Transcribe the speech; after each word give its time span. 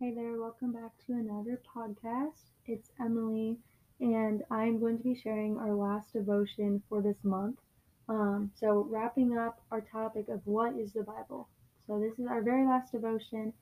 Hey 0.00 0.12
there, 0.12 0.40
welcome 0.40 0.72
back 0.72 0.90
to 1.06 1.12
another 1.12 1.62
podcast. 1.72 2.50
It's 2.66 2.90
Emily, 3.00 3.58
and 4.00 4.42
I'm 4.50 4.80
going 4.80 4.98
to 4.98 5.04
be 5.04 5.14
sharing 5.14 5.56
our 5.56 5.72
last 5.72 6.14
devotion 6.14 6.82
for 6.88 7.00
this 7.00 7.22
month. 7.22 7.60
Um, 8.08 8.50
so, 8.56 8.88
wrapping 8.90 9.38
up 9.38 9.60
our 9.70 9.80
topic 9.80 10.28
of 10.28 10.44
what 10.46 10.74
is 10.74 10.94
the 10.94 11.04
Bible. 11.04 11.48
So, 11.86 12.00
this 12.00 12.18
is 12.18 12.26
our 12.26 12.42
very 12.42 12.66
last 12.66 12.90
devotion. 12.90 13.52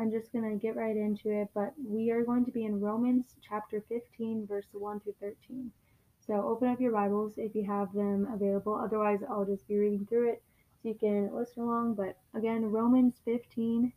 I'm 0.00 0.10
just 0.10 0.32
going 0.32 0.50
to 0.50 0.56
get 0.56 0.74
right 0.74 0.96
into 0.96 1.30
it, 1.30 1.50
but 1.54 1.72
we 1.78 2.10
are 2.10 2.24
going 2.24 2.44
to 2.46 2.50
be 2.50 2.64
in 2.64 2.80
Romans 2.80 3.36
chapter 3.40 3.80
15, 3.88 4.44
verse 4.44 4.66
1 4.72 5.00
through 5.00 5.14
13. 5.20 5.70
So, 6.18 6.34
open 6.34 6.66
up 6.66 6.80
your 6.80 6.92
Bibles 6.92 7.34
if 7.38 7.54
you 7.54 7.64
have 7.64 7.92
them 7.92 8.26
available. 8.34 8.74
Otherwise, 8.74 9.20
I'll 9.30 9.46
just 9.46 9.68
be 9.68 9.76
reading 9.76 10.04
through 10.06 10.32
it 10.32 10.42
so 10.82 10.88
you 10.88 10.96
can 10.96 11.32
listen 11.32 11.62
along. 11.62 11.94
But 11.94 12.18
again, 12.34 12.72
Romans 12.72 13.20
15 13.24 13.92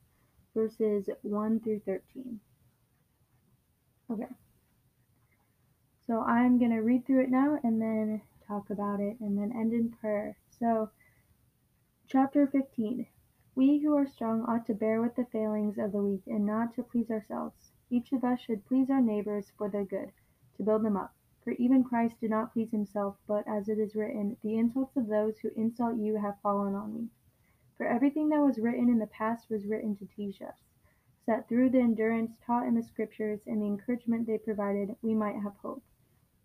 verses 0.60 1.10
1 1.22 1.62
through 1.62 1.80
13. 1.86 2.38
Okay. 4.12 4.28
So 6.06 6.20
I'm 6.20 6.60
going 6.60 6.72
to 6.72 6.82
read 6.82 7.06
through 7.06 7.24
it 7.24 7.30
now 7.30 7.58
and 7.64 7.82
then 7.82 8.22
talk 8.46 8.70
about 8.70 9.00
it 9.00 9.16
and 9.22 9.38
then 9.38 9.54
end 9.56 9.72
in 9.72 9.90
prayer. 9.90 10.36
So, 10.60 10.90
chapter 12.08 12.46
15. 12.46 13.08
We 13.56 13.80
who 13.80 13.96
are 13.96 14.06
strong 14.06 14.44
ought 14.44 14.66
to 14.66 14.74
bear 14.74 15.02
with 15.02 15.16
the 15.16 15.28
failings 15.32 15.78
of 15.78 15.94
the 15.94 16.04
weak 16.04 16.24
and 16.28 16.46
not 16.46 16.74
to 16.76 16.84
please 16.84 17.10
ourselves. 17.10 17.72
Each 17.90 18.12
of 18.12 18.26
us 18.26 18.42
should 18.42 18.66
please 18.66 18.90
our 18.90 19.02
neighbors 19.02 19.54
for 19.58 19.70
their 19.70 19.86
good, 19.86 20.12
to 20.58 20.64
build 20.64 20.84
them 20.84 20.98
up. 20.98 21.14
For 21.42 21.52
even 21.52 21.86
Christ 21.86 22.20
did 22.20 22.32
not 22.32 22.52
please 22.52 22.72
himself, 22.72 23.16
but 23.28 23.48
as 23.48 23.70
it 23.70 23.80
is 23.80 23.96
written, 23.96 24.36
The 24.44 24.58
insults 24.58 24.98
of 24.98 25.08
those 25.08 25.40
who 25.40 25.52
insult 25.56 25.98
you 25.98 26.16
have 26.16 26.42
fallen 26.42 26.76
on 26.76 26.94
me. 26.94 27.10
For 27.80 27.88
everything 27.88 28.28
that 28.28 28.42
was 28.42 28.60
written 28.60 28.90
in 28.90 29.00
the 29.00 29.08
past 29.08 29.50
was 29.50 29.66
written 29.66 29.96
to 29.96 30.06
teach 30.06 30.42
us, 30.42 30.58
so 31.26 31.32
that 31.32 31.48
through 31.48 31.70
the 31.70 31.80
endurance 31.80 32.38
taught 32.46 32.68
in 32.68 32.76
the 32.76 32.84
Scriptures 32.84 33.40
and 33.48 33.62
the 33.62 33.68
encouragement 33.68 34.28
they 34.28 34.38
provided, 34.38 34.98
we 35.02 35.16
might 35.16 35.38
have 35.38 35.56
hope. 35.56 35.82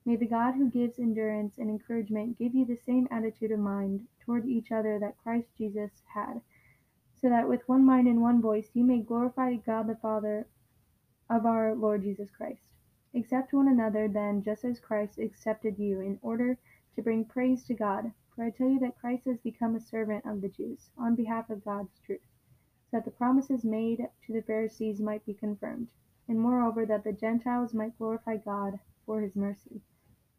May 0.04 0.14
the 0.14 0.28
God 0.28 0.54
who 0.54 0.70
gives 0.70 1.00
endurance 1.00 1.58
and 1.58 1.68
encouragement 1.68 2.38
give 2.38 2.54
you 2.54 2.64
the 2.64 2.76
same 2.76 3.08
attitude 3.10 3.50
of 3.50 3.58
mind 3.58 4.06
toward 4.20 4.46
each 4.46 4.70
other 4.70 4.96
that 5.00 5.18
Christ 5.18 5.48
Jesus 5.58 6.04
had, 6.14 6.40
so 7.20 7.28
that 7.28 7.48
with 7.48 7.68
one 7.68 7.84
mind 7.84 8.06
and 8.06 8.22
one 8.22 8.40
voice 8.40 8.70
you 8.72 8.84
may 8.84 9.00
glorify 9.00 9.56
God 9.56 9.88
the 9.88 9.96
Father 9.96 10.46
of 11.28 11.46
our 11.46 11.74
Lord 11.74 12.02
Jesus 12.02 12.30
Christ. 12.30 12.62
Accept 13.12 13.52
one 13.52 13.66
another 13.66 14.06
then, 14.06 14.40
just 14.40 14.64
as 14.64 14.78
Christ 14.78 15.18
accepted 15.18 15.80
you, 15.80 15.98
in 15.98 16.16
order 16.22 16.58
to 16.94 17.02
bring 17.02 17.24
praise 17.24 17.64
to 17.64 17.74
God. 17.74 18.12
For 18.34 18.44
I 18.44 18.50
tell 18.50 18.68
you 18.68 18.78
that 18.80 18.98
Christ 18.98 19.26
has 19.26 19.38
become 19.38 19.76
a 19.76 19.80
servant 19.80 20.26
of 20.26 20.40
the 20.40 20.48
Jews, 20.48 20.90
on 20.98 21.14
behalf 21.14 21.50
of 21.50 21.64
God's 21.64 21.98
truth, 22.00 22.26
so 22.90 22.96
that 22.96 23.04
the 23.04 23.10
promises 23.10 23.64
made 23.64 24.08
to 24.26 24.32
the 24.32 24.42
Pharisees 24.42 25.00
might 25.00 25.24
be 25.24 25.34
confirmed, 25.34 25.88
and 26.26 26.40
moreover 26.40 26.84
that 26.84 27.04
the 27.04 27.12
Gentiles 27.12 27.72
might 27.72 27.96
glorify 27.96 28.36
God 28.36 28.80
for 29.06 29.20
his 29.20 29.36
mercy. 29.36 29.80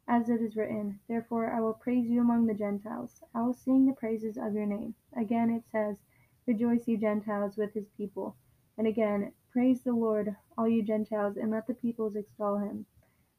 As 0.07 0.29
it 0.29 0.41
is 0.41 0.55
written, 0.55 0.99
Therefore 1.07 1.51
I 1.51 1.61
will 1.61 1.73
praise 1.73 2.09
you 2.09 2.21
among 2.21 2.45
the 2.45 2.53
Gentiles, 2.53 3.23
I 3.33 3.43
will 3.43 3.53
sing 3.53 3.85
the 3.85 3.93
praises 3.93 4.37
of 4.37 4.53
your 4.53 4.65
name. 4.65 4.95
Again 5.13 5.49
it 5.49 5.63
says, 5.71 5.97
Rejoice, 6.45 6.87
you 6.87 6.97
Gentiles, 6.97 7.55
with 7.55 7.73
his 7.73 7.89
people. 7.97 8.35
And 8.77 8.87
again, 8.87 9.31
Praise 9.55 9.83
the 9.83 9.93
Lord, 9.93 10.35
all 10.57 10.67
you 10.67 10.83
Gentiles, 10.83 11.37
and 11.37 11.49
let 11.49 11.65
the 11.65 11.73
peoples 11.73 12.17
extol 12.17 12.57
him. 12.57 12.85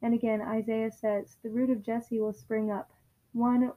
And 0.00 0.14
again, 0.14 0.40
Isaiah 0.40 0.90
says, 0.90 1.36
The 1.42 1.50
root 1.50 1.68
of 1.68 1.82
Jesse 1.82 2.18
will 2.18 2.32
spring 2.32 2.70
up, 2.70 2.90
one 3.34 3.70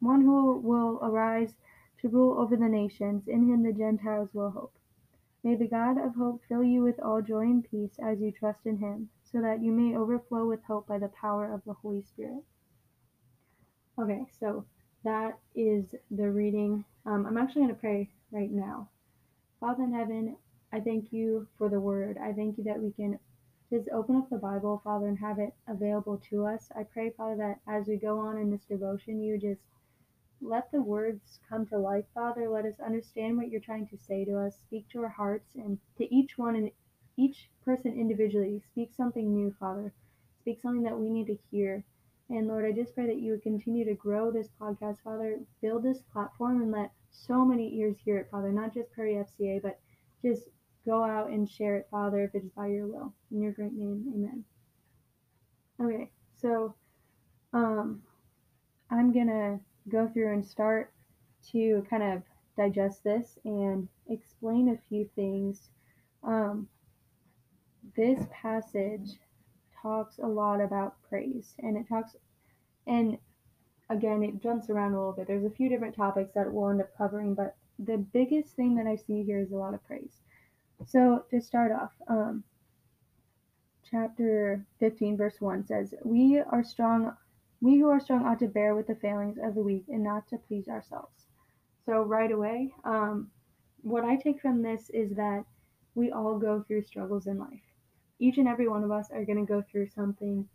one 0.00 0.22
who 0.22 0.58
will 0.58 0.98
arise 1.02 1.54
to 2.00 2.08
rule 2.08 2.38
over 2.38 2.56
the 2.56 2.68
nations. 2.68 3.26
In 3.26 3.48
him 3.48 3.62
the 3.62 3.72
Gentiles 3.72 4.28
will 4.32 4.50
hope. 4.50 4.72
May 5.42 5.54
the 5.54 5.68
God 5.68 5.98
of 5.98 6.14
hope 6.14 6.42
fill 6.48 6.64
you 6.64 6.82
with 6.82 7.00
all 7.00 7.22
joy 7.22 7.42
and 7.42 7.64
peace 7.70 7.98
as 7.98 8.20
you 8.20 8.32
trust 8.32 8.66
in 8.66 8.78
him, 8.78 9.10
so 9.22 9.40
that 9.40 9.62
you 9.62 9.72
may 9.72 9.96
overflow 9.96 10.46
with 10.46 10.64
hope 10.64 10.86
by 10.86 10.98
the 10.98 11.08
power 11.08 11.52
of 11.52 11.62
the 11.64 11.74
Holy 11.74 12.02
Spirit. 12.02 12.42
Okay, 13.98 14.26
so 14.38 14.64
that 15.04 15.38
is 15.54 15.94
the 16.10 16.30
reading. 16.30 16.84
Um, 17.06 17.26
I'm 17.26 17.38
actually 17.38 17.62
going 17.62 17.74
to 17.74 17.80
pray 17.80 18.10
right 18.30 18.50
now. 18.50 18.88
Father 19.60 19.84
in 19.84 19.92
heaven, 19.92 20.36
I 20.72 20.80
thank 20.80 21.12
you 21.12 21.46
for 21.56 21.68
the 21.68 21.80
word. 21.80 22.18
I 22.18 22.32
thank 22.32 22.58
you 22.58 22.64
that 22.64 22.80
we 22.80 22.92
can 22.92 23.18
just 23.70 23.88
open 23.90 24.16
up 24.16 24.30
the 24.30 24.38
Bible, 24.38 24.80
Father, 24.84 25.08
and 25.08 25.18
have 25.18 25.38
it 25.38 25.54
available 25.66 26.20
to 26.30 26.46
us. 26.46 26.68
I 26.76 26.84
pray, 26.84 27.10
Father, 27.10 27.36
that 27.36 27.60
as 27.72 27.86
we 27.86 27.96
go 27.96 28.18
on 28.18 28.38
in 28.38 28.50
this 28.50 28.64
devotion, 28.64 29.22
you 29.22 29.38
just 29.38 29.60
let 30.40 30.70
the 30.70 30.80
words 30.80 31.40
come 31.48 31.66
to 31.66 31.78
life, 31.78 32.04
Father. 32.14 32.48
Let 32.48 32.64
us 32.64 32.80
understand 32.80 33.36
what 33.36 33.48
you're 33.48 33.60
trying 33.60 33.86
to 33.88 33.96
say 33.96 34.24
to 34.24 34.38
us. 34.38 34.56
Speak 34.56 34.88
to 34.90 35.02
our 35.02 35.08
hearts 35.08 35.54
and 35.54 35.78
to 35.96 36.14
each 36.14 36.38
one 36.38 36.56
and 36.56 36.70
each 37.16 37.50
person 37.64 37.92
individually. 37.92 38.62
Speak 38.70 38.92
something 38.94 39.32
new, 39.34 39.54
Father. 39.58 39.92
Speak 40.40 40.60
something 40.60 40.84
that 40.84 40.98
we 40.98 41.10
need 41.10 41.26
to 41.26 41.38
hear. 41.50 41.84
And 42.30 42.46
Lord, 42.46 42.64
I 42.64 42.72
just 42.72 42.94
pray 42.94 43.06
that 43.06 43.20
you 43.20 43.32
would 43.32 43.42
continue 43.42 43.84
to 43.86 43.94
grow 43.94 44.30
this 44.30 44.48
podcast, 44.60 44.98
Father. 45.02 45.40
Build 45.60 45.82
this 45.82 46.00
platform 46.12 46.62
and 46.62 46.70
let 46.70 46.92
so 47.10 47.44
many 47.44 47.74
ears 47.78 47.96
hear 48.04 48.18
it, 48.18 48.28
Father. 48.30 48.52
Not 48.52 48.74
just 48.74 48.92
Prairie 48.92 49.14
FCA, 49.14 49.62
but 49.62 49.80
just 50.22 50.48
go 50.84 51.02
out 51.02 51.30
and 51.30 51.48
share 51.48 51.76
it, 51.76 51.88
Father, 51.90 52.22
if 52.24 52.34
it 52.34 52.44
is 52.44 52.50
by 52.50 52.68
your 52.68 52.86
will. 52.86 53.12
In 53.30 53.40
your 53.40 53.52
great 53.52 53.72
name, 53.72 54.12
amen. 54.14 54.44
Okay, 55.80 56.10
so 56.40 56.74
um, 57.52 58.02
I'm 58.90 59.12
gonna 59.12 59.60
go 59.88 60.08
through 60.08 60.32
and 60.32 60.44
start 60.44 60.92
to 61.52 61.84
kind 61.88 62.02
of 62.02 62.22
digest 62.56 63.04
this 63.04 63.38
and 63.44 63.88
explain 64.08 64.68
a 64.68 64.88
few 64.88 65.08
things. 65.14 65.70
Um, 66.22 66.68
this 67.96 68.20
passage 68.30 69.10
talks 69.80 70.18
a 70.18 70.26
lot 70.26 70.60
about 70.60 70.96
praise 71.08 71.54
and 71.60 71.76
it 71.76 71.88
talks, 71.88 72.16
and 72.86 73.16
again, 73.90 74.22
it 74.22 74.42
jumps 74.42 74.70
around 74.70 74.92
a 74.92 74.98
little 74.98 75.12
bit. 75.12 75.26
There's 75.26 75.44
a 75.44 75.50
few 75.50 75.68
different 75.68 75.96
topics 75.96 76.32
that 76.34 76.52
we'll 76.52 76.70
end 76.70 76.80
up 76.80 76.96
covering, 76.96 77.34
but 77.34 77.56
the 77.78 77.98
biggest 77.98 78.54
thing 78.54 78.74
that 78.74 78.86
I 78.86 78.96
see 78.96 79.22
here 79.22 79.40
is 79.40 79.52
a 79.52 79.56
lot 79.56 79.74
of 79.74 79.84
praise. 79.86 80.20
So 80.86 81.24
to 81.30 81.40
start 81.40 81.72
off, 81.72 81.92
um, 82.08 82.44
chapter 83.90 84.64
15, 84.80 85.16
verse 85.16 85.40
1 85.40 85.66
says, 85.66 85.94
We 86.04 86.38
are 86.38 86.62
strong 86.62 87.16
we 87.60 87.78
who 87.78 87.88
are 87.88 88.00
strong 88.00 88.24
ought 88.24 88.38
to 88.40 88.48
bear 88.48 88.74
with 88.74 88.86
the 88.86 88.94
failings 88.96 89.38
of 89.42 89.54
the 89.54 89.62
weak 89.62 89.84
and 89.88 90.02
not 90.02 90.28
to 90.28 90.38
please 90.38 90.68
ourselves. 90.68 91.26
So, 91.86 92.02
right 92.02 92.30
away, 92.30 92.72
um, 92.84 93.30
what 93.82 94.04
I 94.04 94.16
take 94.16 94.40
from 94.40 94.62
this 94.62 94.90
is 94.90 95.10
that 95.16 95.44
we 95.94 96.12
all 96.12 96.38
go 96.38 96.62
through 96.62 96.82
struggles 96.82 97.26
in 97.26 97.38
life. 97.38 97.62
Each 98.20 98.38
and 98.38 98.48
every 98.48 98.68
one 98.68 98.84
of 98.84 98.90
us 98.90 99.10
are 99.10 99.24
going 99.24 99.44
to 99.44 99.52
go 99.52 99.62
through 99.62 99.88
something 99.88 100.48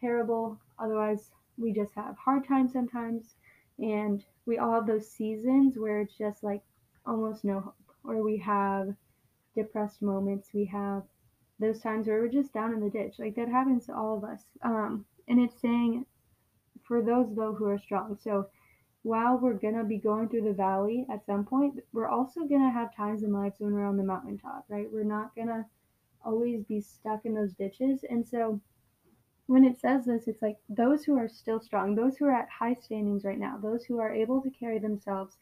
terrible. 0.00 0.58
Otherwise, 0.78 1.30
we 1.56 1.72
just 1.72 1.94
have 1.94 2.16
hard 2.16 2.46
times 2.46 2.72
sometimes. 2.72 3.34
And 3.78 4.24
we 4.46 4.58
all 4.58 4.72
have 4.72 4.86
those 4.86 5.10
seasons 5.10 5.78
where 5.78 6.00
it's 6.00 6.16
just 6.16 6.42
like 6.42 6.62
almost 7.06 7.44
no 7.44 7.60
hope, 7.60 7.74
or 8.04 8.22
we 8.22 8.36
have 8.38 8.94
depressed 9.54 10.02
moments. 10.02 10.50
We 10.52 10.66
have 10.66 11.04
those 11.58 11.80
times 11.80 12.06
where 12.06 12.20
we're 12.20 12.28
just 12.28 12.52
down 12.52 12.74
in 12.74 12.80
the 12.80 12.90
ditch. 12.90 13.14
Like 13.18 13.34
that 13.36 13.48
happens 13.48 13.86
to 13.86 13.94
all 13.94 14.16
of 14.16 14.24
us. 14.24 14.42
Um, 14.62 15.04
and 15.28 15.40
it's 15.40 15.60
saying 15.60 16.04
for 16.90 17.00
those 17.00 17.32
though 17.36 17.54
who 17.54 17.66
are 17.66 17.78
strong. 17.78 18.18
So 18.20 18.48
while 19.02 19.38
we're 19.38 19.52
gonna 19.52 19.84
be 19.84 19.96
going 19.96 20.28
through 20.28 20.42
the 20.42 20.52
valley 20.52 21.06
at 21.08 21.24
some 21.24 21.44
point, 21.44 21.78
we're 21.92 22.08
also 22.08 22.40
gonna 22.40 22.72
have 22.72 22.92
times 22.96 23.22
in 23.22 23.32
life 23.32 23.52
when 23.58 23.72
we're 23.72 23.86
on 23.86 23.96
the 23.96 24.02
mountaintop, 24.02 24.64
right? 24.68 24.90
We're 24.92 25.04
not 25.04 25.32
gonna 25.36 25.66
always 26.24 26.64
be 26.64 26.80
stuck 26.80 27.24
in 27.24 27.32
those 27.32 27.52
ditches. 27.52 28.00
And 28.10 28.26
so 28.26 28.60
when 29.46 29.64
it 29.64 29.78
says 29.78 30.06
this, 30.06 30.26
it's 30.26 30.42
like 30.42 30.56
those 30.68 31.04
who 31.04 31.16
are 31.16 31.28
still 31.28 31.60
strong, 31.60 31.94
those 31.94 32.16
who 32.16 32.24
are 32.24 32.34
at 32.34 32.48
high 32.48 32.74
standings 32.74 33.24
right 33.24 33.38
now, 33.38 33.56
those 33.56 33.84
who 33.84 34.00
are 34.00 34.12
able 34.12 34.42
to 34.42 34.50
carry 34.50 34.80
themselves, 34.80 35.36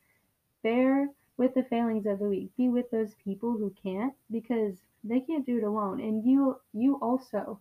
bear 0.63 1.09
with 1.39 1.55
the 1.55 1.65
failings 1.65 2.05
of 2.05 2.19
the 2.19 2.29
weak. 2.29 2.51
Be 2.59 2.69
with 2.69 2.91
those 2.91 3.15
people 3.25 3.53
who 3.53 3.73
can't 3.83 4.13
because 4.31 4.75
they 5.03 5.21
can't 5.21 5.47
do 5.47 5.57
it 5.57 5.65
alone. 5.65 5.99
And 5.99 6.27
you 6.27 6.61
you 6.75 6.97
also 7.01 7.59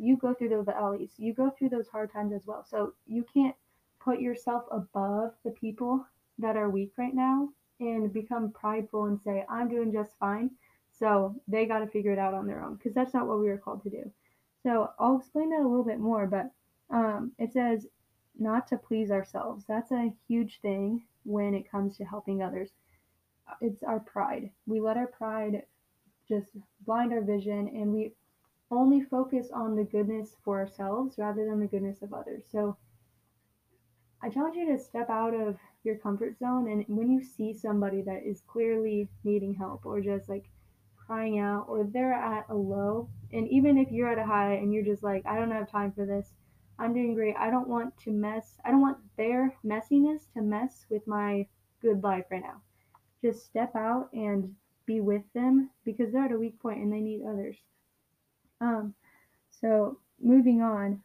you 0.00 0.16
go 0.16 0.34
through 0.34 0.48
those 0.48 0.66
valleys, 0.66 1.12
you 1.18 1.34
go 1.34 1.50
through 1.50 1.68
those 1.68 1.88
hard 1.88 2.12
times 2.12 2.32
as 2.32 2.46
well. 2.46 2.64
So 2.64 2.94
you 3.06 3.24
can't 3.32 3.54
put 4.00 4.20
yourself 4.20 4.64
above 4.70 5.32
the 5.44 5.50
people 5.50 6.04
that 6.38 6.56
are 6.56 6.70
weak 6.70 6.92
right 6.96 7.14
now 7.14 7.50
and 7.80 8.12
become 8.12 8.50
prideful 8.50 9.04
and 9.04 9.20
say, 9.20 9.44
I'm 9.48 9.68
doing 9.68 9.92
just 9.92 10.18
fine. 10.18 10.50
So 10.90 11.34
they 11.48 11.66
got 11.66 11.80
to 11.80 11.86
figure 11.86 12.12
it 12.12 12.18
out 12.18 12.34
on 12.34 12.46
their 12.46 12.62
own 12.62 12.76
because 12.76 12.94
that's 12.94 13.14
not 13.14 13.26
what 13.26 13.40
we 13.40 13.48
were 13.48 13.58
called 13.58 13.82
to 13.84 13.90
do. 13.90 14.10
So 14.62 14.90
I'll 14.98 15.18
explain 15.18 15.50
that 15.50 15.60
a 15.60 15.68
little 15.68 15.84
bit 15.84 15.98
more, 15.98 16.26
but 16.26 16.50
um, 16.94 17.32
it 17.38 17.52
says 17.52 17.86
not 18.38 18.66
to 18.68 18.76
please 18.76 19.10
ourselves. 19.10 19.64
That's 19.68 19.92
a 19.92 20.12
huge 20.28 20.60
thing 20.60 21.02
when 21.24 21.54
it 21.54 21.70
comes 21.70 21.96
to 21.96 22.04
helping 22.04 22.42
others. 22.42 22.70
It's 23.60 23.82
our 23.82 24.00
pride. 24.00 24.50
We 24.66 24.80
let 24.80 24.96
our 24.96 25.06
pride 25.06 25.62
just 26.28 26.48
blind 26.86 27.12
our 27.12 27.22
vision 27.22 27.68
and 27.68 27.92
we 27.92 28.12
only 28.70 29.02
focus 29.02 29.48
on 29.52 29.76
the 29.76 29.84
goodness 29.84 30.36
for 30.44 30.58
ourselves 30.58 31.16
rather 31.18 31.44
than 31.44 31.60
the 31.60 31.66
goodness 31.66 32.02
of 32.02 32.12
others. 32.12 32.44
So 32.50 32.76
I 34.22 34.28
challenge 34.28 34.56
you 34.56 34.66
to 34.66 34.78
step 34.78 35.08
out 35.08 35.34
of 35.34 35.56
your 35.82 35.96
comfort 35.96 36.38
zone 36.38 36.70
and 36.70 36.84
when 36.88 37.10
you 37.10 37.22
see 37.22 37.54
somebody 37.54 38.02
that 38.02 38.22
is 38.22 38.42
clearly 38.46 39.08
needing 39.24 39.54
help 39.54 39.86
or 39.86 40.00
just 40.00 40.28
like 40.28 40.44
crying 40.96 41.38
out 41.38 41.64
or 41.68 41.84
they're 41.84 42.12
at 42.12 42.46
a 42.50 42.54
low, 42.54 43.08
and 43.32 43.48
even 43.48 43.78
if 43.78 43.90
you're 43.90 44.12
at 44.12 44.18
a 44.18 44.24
high 44.24 44.54
and 44.54 44.72
you're 44.72 44.84
just 44.84 45.02
like, 45.02 45.24
I 45.26 45.36
don't 45.36 45.50
have 45.50 45.70
time 45.70 45.90
for 45.90 46.06
this, 46.06 46.34
I'm 46.78 46.94
doing 46.94 47.14
great. 47.14 47.34
I 47.36 47.50
don't 47.50 47.68
want 47.68 47.96
to 48.04 48.10
mess, 48.10 48.56
I 48.64 48.70
don't 48.70 48.80
want 48.80 48.98
their 49.16 49.54
messiness 49.64 50.30
to 50.34 50.42
mess 50.42 50.86
with 50.88 51.06
my 51.06 51.46
good 51.82 52.02
life 52.02 52.26
right 52.30 52.42
now. 52.42 52.60
Just 53.22 53.44
step 53.44 53.74
out 53.74 54.08
and 54.12 54.54
be 54.86 55.00
with 55.00 55.22
them 55.34 55.70
because 55.84 56.12
they're 56.12 56.26
at 56.26 56.32
a 56.32 56.38
weak 56.38 56.60
point 56.60 56.78
and 56.78 56.92
they 56.92 57.00
need 57.00 57.22
others. 57.26 57.56
Um, 58.60 58.94
so 59.50 59.98
moving 60.20 60.62
on, 60.62 61.02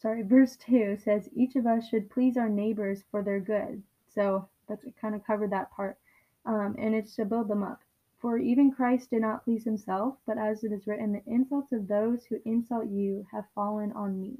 sorry, 0.00 0.22
verse 0.26 0.56
2 0.56 0.98
says, 1.02 1.28
Each 1.34 1.56
of 1.56 1.66
us 1.66 1.88
should 1.88 2.10
please 2.10 2.36
our 2.36 2.48
neighbors 2.48 3.04
for 3.10 3.22
their 3.22 3.40
good. 3.40 3.82
So 4.14 4.48
that's 4.68 4.84
kind 5.00 5.14
of 5.14 5.26
covered 5.26 5.50
that 5.52 5.70
part. 5.72 5.98
Um, 6.46 6.74
and 6.78 6.94
it's 6.94 7.14
to 7.16 7.24
build 7.24 7.48
them 7.48 7.62
up. 7.62 7.80
For 8.18 8.36
even 8.36 8.70
Christ 8.70 9.10
did 9.10 9.22
not 9.22 9.44
please 9.44 9.64
himself, 9.64 10.16
but 10.26 10.36
as 10.36 10.62
it 10.62 10.72
is 10.72 10.86
written, 10.86 11.12
the 11.12 11.22
insults 11.26 11.72
of 11.72 11.88
those 11.88 12.24
who 12.26 12.40
insult 12.44 12.86
you 12.86 13.26
have 13.32 13.44
fallen 13.54 13.92
on 13.92 14.20
me. 14.20 14.36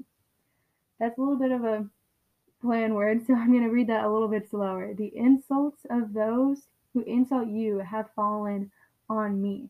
That's 0.99 1.17
a 1.17 1.21
little 1.21 1.37
bit 1.37 1.51
of 1.51 1.63
a 1.63 1.87
plan 2.61 2.93
word, 2.93 3.25
so 3.25 3.33
I'm 3.35 3.51
going 3.51 3.63
to 3.63 3.69
read 3.69 3.87
that 3.87 4.03
a 4.03 4.09
little 4.09 4.27
bit 4.27 4.49
slower. 4.49 4.93
The 4.93 5.11
insults 5.15 5.85
of 5.89 6.13
those 6.13 6.67
who 6.93 7.01
insult 7.01 7.47
you 7.47 7.79
have 7.79 8.11
fallen 8.15 8.71
on 9.09 9.41
me. 9.41 9.69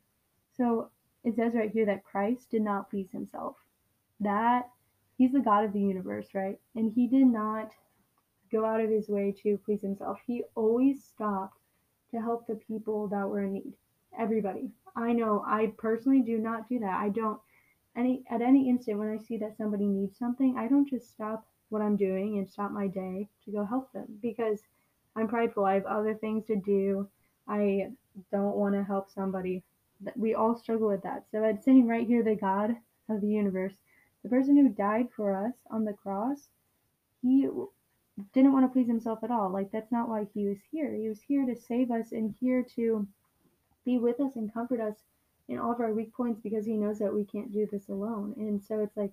So 0.57 0.89
it 1.23 1.35
says 1.35 1.53
right 1.53 1.71
here 1.71 1.85
that 1.85 2.03
Christ 2.03 2.51
did 2.51 2.61
not 2.61 2.89
please 2.89 3.09
himself. 3.11 3.55
That 4.19 4.69
he's 5.17 5.31
the 5.31 5.39
God 5.39 5.65
of 5.65 5.73
the 5.73 5.79
universe, 5.79 6.27
right? 6.33 6.59
And 6.75 6.91
he 6.91 7.07
did 7.07 7.27
not 7.27 7.71
go 8.51 8.65
out 8.65 8.81
of 8.81 8.89
his 8.89 9.07
way 9.07 9.33
to 9.43 9.57
please 9.65 9.81
himself. 9.81 10.19
He 10.25 10.43
always 10.55 11.03
stopped 11.03 11.57
to 12.11 12.19
help 12.19 12.47
the 12.47 12.55
people 12.55 13.07
that 13.07 13.27
were 13.27 13.43
in 13.43 13.53
need. 13.53 13.73
Everybody. 14.19 14.69
I 14.95 15.13
know 15.13 15.43
I 15.47 15.73
personally 15.77 16.21
do 16.21 16.37
not 16.37 16.67
do 16.67 16.79
that. 16.79 16.99
I 16.99 17.09
don't 17.09 17.39
any 17.95 18.23
at 18.29 18.41
any 18.41 18.69
instant 18.69 18.97
when 18.97 19.09
I 19.09 19.17
see 19.17 19.37
that 19.37 19.57
somebody 19.57 19.85
needs 19.85 20.17
something, 20.17 20.55
I 20.57 20.67
don't 20.67 20.89
just 20.89 21.09
stop 21.09 21.45
what 21.69 21.81
I'm 21.81 21.95
doing 21.95 22.37
and 22.37 22.49
stop 22.49 22.71
my 22.71 22.87
day 22.87 23.27
to 23.45 23.51
go 23.51 23.65
help 23.65 23.91
them 23.93 24.05
because 24.21 24.61
I'm 25.15 25.27
prideful. 25.27 25.65
I 25.65 25.75
have 25.75 25.85
other 25.85 26.13
things 26.13 26.45
to 26.47 26.55
do. 26.55 27.07
I 27.47 27.89
don't 28.31 28.55
want 28.55 28.75
to 28.75 28.83
help 28.83 29.09
somebody. 29.09 29.63
We 30.15 30.33
all 30.33 30.55
struggle 30.55 30.87
with 30.87 31.03
that. 31.03 31.25
So 31.31 31.43
it's 31.43 31.65
saying 31.65 31.87
right 31.87 32.07
here, 32.07 32.23
the 32.23 32.35
God 32.35 32.75
of 33.09 33.21
the 33.21 33.27
universe, 33.27 33.73
the 34.23 34.29
person 34.29 34.55
who 34.55 34.69
died 34.69 35.07
for 35.15 35.35
us 35.35 35.53
on 35.69 35.85
the 35.85 35.93
cross, 35.93 36.49
he 37.21 37.47
didn't 38.33 38.53
want 38.53 38.65
to 38.65 38.69
please 38.69 38.87
himself 38.87 39.23
at 39.23 39.31
all. 39.31 39.49
Like 39.49 39.71
that's 39.71 39.91
not 39.91 40.09
why 40.09 40.27
he 40.33 40.45
was 40.47 40.57
here. 40.71 40.93
He 40.93 41.07
was 41.07 41.21
here 41.21 41.45
to 41.45 41.55
save 41.55 41.91
us 41.91 42.11
and 42.11 42.35
here 42.39 42.63
to 42.75 43.07
be 43.85 43.97
with 43.97 44.19
us 44.19 44.35
and 44.35 44.53
comfort 44.53 44.79
us 44.79 44.95
in 45.47 45.59
all 45.59 45.71
of 45.71 45.79
our 45.79 45.93
weak 45.93 46.13
points 46.13 46.39
because 46.41 46.65
he 46.65 46.77
knows 46.77 46.99
that 46.99 47.13
we 47.13 47.25
can't 47.25 47.51
do 47.51 47.67
this 47.71 47.89
alone. 47.89 48.33
And 48.37 48.63
so 48.63 48.79
it's 48.79 48.95
like 48.95 49.11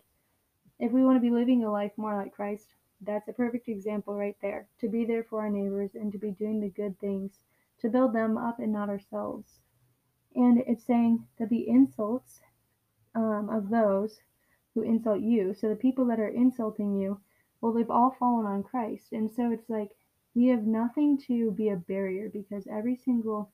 if 0.78 0.92
we 0.92 1.04
want 1.04 1.16
to 1.16 1.20
be 1.20 1.30
living 1.30 1.64
a 1.64 1.72
life 1.72 1.92
more 1.96 2.14
like 2.14 2.34
Christ, 2.34 2.74
that's 3.00 3.28
a 3.28 3.32
perfect 3.32 3.68
example 3.68 4.14
right 4.14 4.36
there. 4.42 4.68
To 4.80 4.88
be 4.88 5.04
there 5.04 5.24
for 5.24 5.40
our 5.40 5.50
neighbors 5.50 5.94
and 5.94 6.12
to 6.12 6.18
be 6.18 6.30
doing 6.30 6.60
the 6.60 6.68
good 6.68 6.98
things, 7.00 7.38
to 7.80 7.88
build 7.88 8.12
them 8.12 8.36
up 8.36 8.58
and 8.58 8.72
not 8.72 8.88
ourselves. 8.88 9.60
And 10.38 10.62
it's 10.68 10.84
saying 10.84 11.26
that 11.40 11.48
the 11.48 11.68
insults 11.68 12.42
um, 13.16 13.50
of 13.50 13.70
those 13.70 14.20
who 14.72 14.82
insult 14.82 15.20
you, 15.20 15.52
so 15.52 15.68
the 15.68 15.74
people 15.74 16.04
that 16.06 16.20
are 16.20 16.28
insulting 16.28 16.96
you, 16.96 17.20
well, 17.60 17.72
they've 17.72 17.90
all 17.90 18.14
fallen 18.20 18.46
on 18.46 18.62
Christ. 18.62 19.10
And 19.10 19.28
so 19.28 19.50
it's 19.50 19.68
like 19.68 19.90
we 20.36 20.46
have 20.46 20.62
nothing 20.64 21.18
to 21.26 21.50
be 21.50 21.70
a 21.70 21.76
barrier 21.76 22.30
because 22.32 22.68
every 22.68 22.94
single 22.94 23.50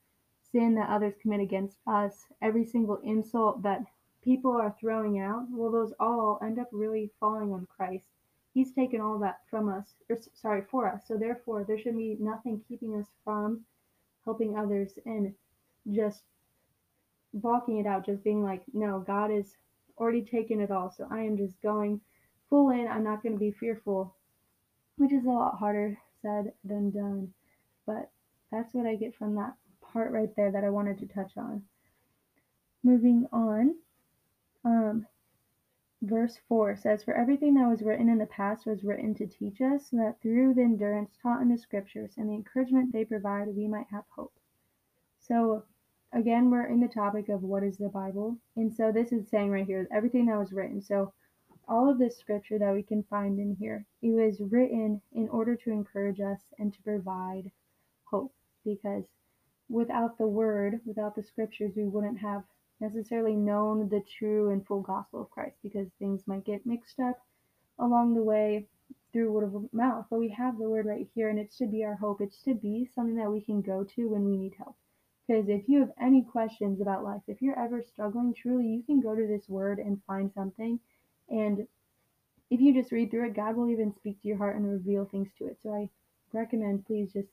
sin 0.53 0.75
that 0.75 0.91
others 0.91 1.15
commit 1.23 1.41
against 1.41 1.79
us, 1.87 2.27
every 2.43 2.67
single 2.67 2.97
insult 3.03 3.63
that 3.63 3.81
people 4.23 4.53
are 4.53 4.77
throwing 4.79 5.19
out, 5.19 5.47
well, 5.51 5.73
those 5.73 5.95
all 5.99 6.39
end 6.43 6.59
up 6.59 6.69
really 6.71 7.11
falling 7.19 7.51
on 7.51 7.67
Christ. 7.75 8.09
He's 8.53 8.73
taken 8.73 9.01
all 9.01 9.19
that 9.21 9.39
from 9.49 9.71
us, 9.71 9.95
or 10.11 10.19
sorry, 10.35 10.61
for 10.71 10.87
us. 10.87 11.05
So 11.09 11.17
therefore, 11.17 11.65
there 11.65 11.79
should 11.79 11.97
be 11.97 12.19
nothing 12.21 12.63
keeping 12.69 12.95
us 13.01 13.07
from 13.25 13.65
helping 14.27 14.59
others 14.59 14.99
and 15.07 15.33
just 15.91 16.23
balking 17.35 17.79
it 17.79 17.87
out, 17.87 18.07
just 18.07 18.25
being 18.25 18.43
like, 18.43 18.63
no, 18.73 19.01
God 19.01 19.31
has 19.31 19.57
already 19.99 20.23
taken 20.23 20.61
it 20.61 20.71
all. 20.71 20.91
So 20.91 21.07
I 21.11 21.21
am 21.21 21.37
just 21.37 21.61
going 21.63 22.01
full 22.49 22.71
in. 22.71 22.89
I'm 22.89 23.05
not 23.05 23.23
going 23.23 23.35
to 23.35 23.39
be 23.39 23.51
fearful, 23.51 24.15
which 24.97 25.13
is 25.13 25.25
a 25.25 25.31
lot 25.31 25.59
harder 25.59 25.99
said 26.23 26.53
than 26.65 26.91
done. 26.91 27.33
But 27.87 28.11
that's 28.51 28.73
what 28.73 28.87
I 28.87 28.95
get 28.95 29.15
from 29.15 29.35
that 29.35 29.55
part 29.81 30.13
right 30.13 30.35
there 30.37 30.51
that 30.53 30.65
I 30.65 30.71
wanted 30.71 30.99
to 30.99 31.07
touch 31.07 31.33
on. 31.37 31.63
Moving 32.83 33.27
on, 33.33 33.75
um, 34.65 35.07
verse 36.03 36.39
4 36.49 36.77
says, 36.77 37.03
For 37.03 37.15
everything 37.15 37.55
that 37.55 37.69
was 37.69 37.83
written 37.83 38.09
in 38.09 38.19
the 38.19 38.27
past 38.27 38.67
was 38.67 38.85
written 38.85 39.15
to 39.15 39.27
teach 39.27 39.61
us, 39.61 39.91
so 39.91 39.97
that 39.97 40.21
through 40.21 40.55
the 40.55 40.63
endurance 40.63 41.17
taught 41.23 41.43
in 41.43 41.49
the 41.49 41.59
scriptures 41.59 42.15
and 42.17 42.29
the 42.29 42.35
encouragement 42.35 42.93
they 42.93 43.05
provide, 43.05 43.49
we 43.49 43.67
might 43.67 43.87
have 43.91 44.05
hope. 44.11 44.35
So, 45.19 45.65
again, 46.15 46.51
we're 46.51 46.67
in 46.67 46.81
the 46.81 46.89
topic 46.89 47.29
of 47.29 47.43
what 47.43 47.63
is 47.63 47.77
the 47.77 47.89
Bible. 47.89 48.39
And 48.57 48.73
so, 48.73 48.93
this 48.93 49.13
is 49.13 49.29
saying 49.29 49.51
right 49.51 49.67
here 49.67 49.89
everything 49.93 50.27
that 50.27 50.39
was 50.39 50.53
written. 50.53 50.81
So, 50.81 51.13
all 51.69 51.91
of 51.91 51.99
this 51.99 52.19
scripture 52.19 52.59
that 52.59 52.75
we 52.75 52.83
can 52.83 53.03
find 53.05 53.39
in 53.39 53.57
here, 53.59 53.85
it 54.03 54.11
was 54.11 54.41
written 54.41 55.01
in 55.13 55.29
order 55.29 55.57
to 55.57 55.71
encourage 55.71 56.21
us 56.21 56.41
and 56.59 56.73
to 56.73 56.83
provide 56.83 57.51
hope. 58.05 58.33
Because 58.65 59.05
without 59.69 60.17
the 60.19 60.27
word, 60.27 60.81
without 60.85 61.17
the 61.17 61.23
scriptures, 61.23 61.73
we 61.77 61.85
wouldn't 61.85 62.19
have 62.19 62.45
necessarily 62.81 63.35
known 63.35 63.89
the 63.89 64.03
true 64.19 64.51
and 64.51 64.67
full 64.67 64.83
gospel 64.83 65.23
of 65.23 65.31
Christ 65.31 65.57
because 65.63 65.89
things 65.99 66.23
might 66.27 66.45
get 66.45 66.67
mixed 66.67 67.01
up 67.01 67.21
along 67.79 68.15
the 68.15 68.23
way 68.23 68.67
through 69.13 69.33
word 69.33 69.45
of 69.45 69.73
mouth. 69.73 70.07
But 70.11 70.19
we 70.19 70.29
have 70.31 70.59
the 70.59 70.69
word 70.69 70.87
right 70.87 71.09
here, 71.15 71.29
and 71.29 71.39
it 71.39 71.53
should 71.57 71.71
be 71.71 71.85
our 71.85 71.95
hope. 71.95 72.21
It 72.21 72.35
should 72.45 72.61
be 72.61 72.89
something 72.95 73.17
that 73.17 73.31
we 73.33 73.41
can 73.41 73.63
go 73.63 73.85
to 73.97 74.09
when 74.09 74.25
we 74.25 74.37
need 74.37 74.55
help. 74.59 74.77
Because 75.27 75.49
if 75.49 75.69
you 75.69 75.81
have 75.81 75.93
any 76.01 76.23
questions 76.23 76.81
about 76.81 77.05
life, 77.05 77.23
if 77.29 77.41
you're 77.41 77.59
ever 77.59 77.83
struggling, 77.83 78.35
truly, 78.35 78.67
you 78.67 78.83
can 78.83 79.01
go 79.01 79.15
to 79.15 79.27
this 79.27 79.49
word 79.49 79.79
and 79.79 80.01
find 80.07 80.31
something. 80.35 80.79
And 81.31 81.67
if 82.51 82.61
you 82.61 82.75
just 82.75 82.93
read 82.93 83.11
through 83.11 83.29
it, 83.29 83.37
God 83.37 83.57
will 83.57 83.71
even 83.71 83.95
speak 83.95 84.21
to 84.21 84.29
your 84.29 84.37
heart 84.37 84.57
and 84.57 84.71
reveal 84.71 85.07
things 85.07 85.29
to 85.39 85.47
it. 85.47 85.57
So 85.63 85.71
I 85.71 85.89
recommend 86.33 86.87
please 86.87 87.13
just 87.13 87.29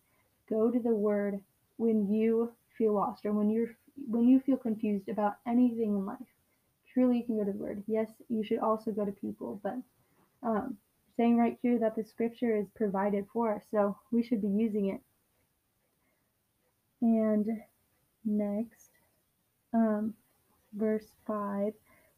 go 0.50 0.72
to 0.72 0.80
the 0.80 0.96
word 0.96 1.42
when 1.78 2.14
you 2.14 2.52
feel 2.78 2.94
lost 2.94 3.26
or 3.26 3.34
when 3.34 3.50
you're 3.50 3.76
when 4.08 4.28
you 4.28 4.40
feel 4.40 4.58
confused 4.58 5.10
about 5.10 5.36
anything 5.46 5.96
in 5.96 6.06
life, 6.06 6.18
truly 6.94 7.18
you 7.18 7.24
can 7.24 7.38
go 7.38 7.46
to 7.46 7.52
the 7.52 7.58
Word. 7.58 7.84
Yes, 7.88 8.10
you 8.30 8.44
should 8.44 8.60
also 8.60 8.92
go 8.92 9.06
to 9.06 9.12
people, 9.12 9.60
but 9.64 9.76
um, 10.44 10.78
saying 11.18 11.38
right 11.38 11.58
here 11.62 11.78
that 11.80 11.96
the 11.96 12.04
Scripture 12.04 12.58
is 12.58 12.68
provided 12.76 13.26
for 13.32 13.56
us, 13.56 13.64
so 13.72 13.98
we 14.12 14.24
should 14.24 14.42
be 14.42 14.48
using 14.48 14.90
it. 14.90 15.02
And 17.02 17.48
next, 18.26 18.92
um, 19.74 20.14
verse 20.74 21.08
5 21.26 21.74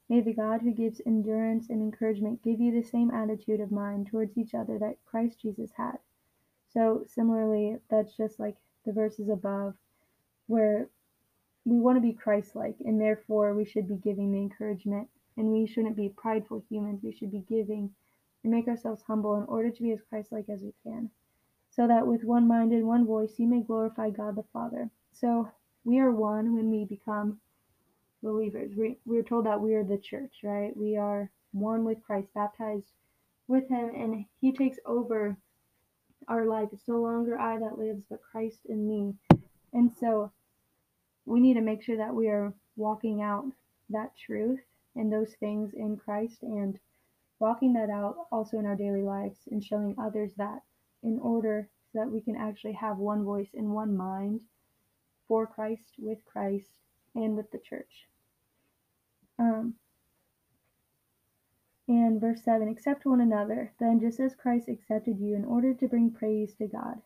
May 0.10 0.20
the 0.20 0.34
God 0.34 0.62
who 0.62 0.72
gives 0.72 1.02
endurance 1.06 1.70
and 1.70 1.82
encouragement 1.82 2.44
give 2.44 2.60
you 2.60 2.72
the 2.72 2.88
same 2.88 3.10
attitude 3.10 3.62
of 3.62 3.72
mind 3.72 4.08
towards 4.08 4.38
each 4.38 4.54
other 4.54 4.78
that 4.78 5.04
Christ 5.06 5.40
Jesus 5.42 5.72
had. 5.78 5.98
So, 6.70 7.06
similarly, 7.08 7.78
that's 7.90 8.16
just 8.16 8.40
like 8.40 8.58
the 8.86 8.92
verses 8.92 9.30
above, 9.30 9.76
where 10.48 10.90
we 11.66 11.80
want 11.80 11.98
to 11.98 12.02
be 12.02 12.14
Christ-like, 12.14 12.76
and 12.82 13.00
therefore 13.00 13.54
we 13.54 13.64
should 13.64 13.88
be 13.88 13.96
giving 13.96 14.32
the 14.32 14.40
encouragement, 14.40 15.08
and 15.38 15.48
we 15.48 15.66
shouldn't 15.66 15.96
be 15.96 16.10
prideful 16.10 16.64
humans. 16.70 17.02
We 17.02 17.14
should 17.14 17.32
be 17.32 17.46
giving 17.48 17.90
and 18.44 18.52
make 18.52 18.68
ourselves 18.68 19.04
humble 19.04 19.38
in 19.38 19.46
order 19.46 19.72
to 19.72 19.82
be 19.82 19.94
as 19.94 20.02
Christ-like 20.02 20.50
as 20.50 20.62
we 20.62 20.74
can, 20.84 21.10
so 21.70 21.88
that 21.88 22.06
with 22.06 22.24
one 22.26 22.48
mind 22.48 22.74
and 22.74 22.86
one 22.86 23.06
voice 23.06 23.40
you 23.40 23.48
may 23.48 23.62
glorify 23.62 24.10
God 24.10 24.36
the 24.36 24.44
Father. 24.52 24.90
So 25.14 25.50
we 25.86 26.00
are 26.00 26.12
one 26.12 26.56
when 26.56 26.70
we 26.72 26.86
become 26.86 27.40
believers. 28.22 28.72
We, 28.76 28.98
we're 29.06 29.24
told 29.24 29.46
that 29.46 29.60
we 29.60 29.74
are 29.74 29.84
the 29.84 29.98
church, 29.98 30.38
right? 30.44 30.76
We 30.76 30.98
are 30.98 31.30
one 31.52 31.84
with 31.84 32.04
Christ, 32.04 32.30
baptized 32.34 32.88
with 33.48 33.68
Him, 33.68 33.92
and 33.96 34.26
He 34.40 34.54
takes 34.54 34.78
over 34.86 35.38
our 36.28 36.46
life. 36.46 36.70
It's 36.72 36.88
no 36.88 37.02
longer 37.02 37.38
I 37.38 37.60
that 37.60 37.78
lives, 37.78 38.06
but 38.10 38.22
Christ 38.22 38.60
in 38.68 38.88
me. 38.88 39.14
And 39.74 39.92
so 40.00 40.32
we 41.26 41.40
need 41.40 41.56
to 41.56 41.62
make 41.62 41.84
sure 41.84 41.98
that 41.98 42.16
we 42.16 42.28
are 42.28 42.54
walking 42.76 43.22
out 43.22 43.46
that 43.90 44.16
truth 44.18 44.60
and 44.96 45.12
those 45.12 45.34
things 45.40 45.74
in 45.74 45.98
Christ 45.98 46.44
and 46.44 46.80
walking 47.40 47.74
that 47.74 47.90
out 47.90 48.16
also 48.32 48.58
in 48.58 48.66
our 48.66 48.76
daily 48.76 49.02
lives 49.02 49.38
and 49.52 49.64
showing 49.64 49.96
others 50.00 50.32
that 50.38 50.62
in 51.04 51.20
order 51.20 51.68
so 51.92 52.00
that 52.00 52.12
we 52.12 52.22
can 52.22 52.36
actually 52.36 52.74
have 52.74 52.98
one 52.98 53.24
voice 53.24 53.50
and 53.54 53.70
one 53.70 53.98
mind 53.98 54.40
for 55.28 55.48
Christ, 55.48 55.94
with 55.98 56.24
Christ, 56.26 56.80
and 57.16 57.36
with 57.36 57.52
the 57.52 57.60
church. 57.60 58.08
Um, 59.40 59.76
and 61.88 62.22
verse 62.22 62.44
7 62.44 62.68
accept 62.70 63.06
one 63.06 63.22
another, 63.22 63.74
then 63.80 64.00
just 64.00 64.20
as 64.20 64.36
Christ 64.36 64.70
accepted 64.70 65.20
you 65.20 65.36
in 65.36 65.44
order 65.46 65.74
to 65.74 65.88
bring 65.88 66.12
praise 66.12 66.54
to 66.56 66.68
God. 66.68 67.02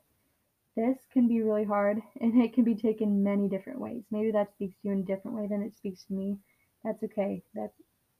this 0.76 1.00
can 1.12 1.28
be 1.28 1.42
really 1.42 1.64
hard 1.64 2.02
and 2.22 2.40
it 2.40 2.54
can 2.54 2.64
be 2.64 2.76
taken 2.76 3.24
many 3.24 3.50
different 3.50 3.80
ways. 3.80 4.04
Maybe 4.12 4.32
that 4.32 4.52
speaks 4.54 4.76
to 4.78 4.88
you 4.88 4.94
in 4.94 5.00
a 5.00 5.04
different 5.04 5.36
way 5.36 5.48
than 5.48 5.64
it 5.64 5.76
speaks 5.76 6.04
to 6.06 6.14
me. 6.14 6.38
That's 6.84 7.02
okay. 7.04 7.44
That 7.56 7.72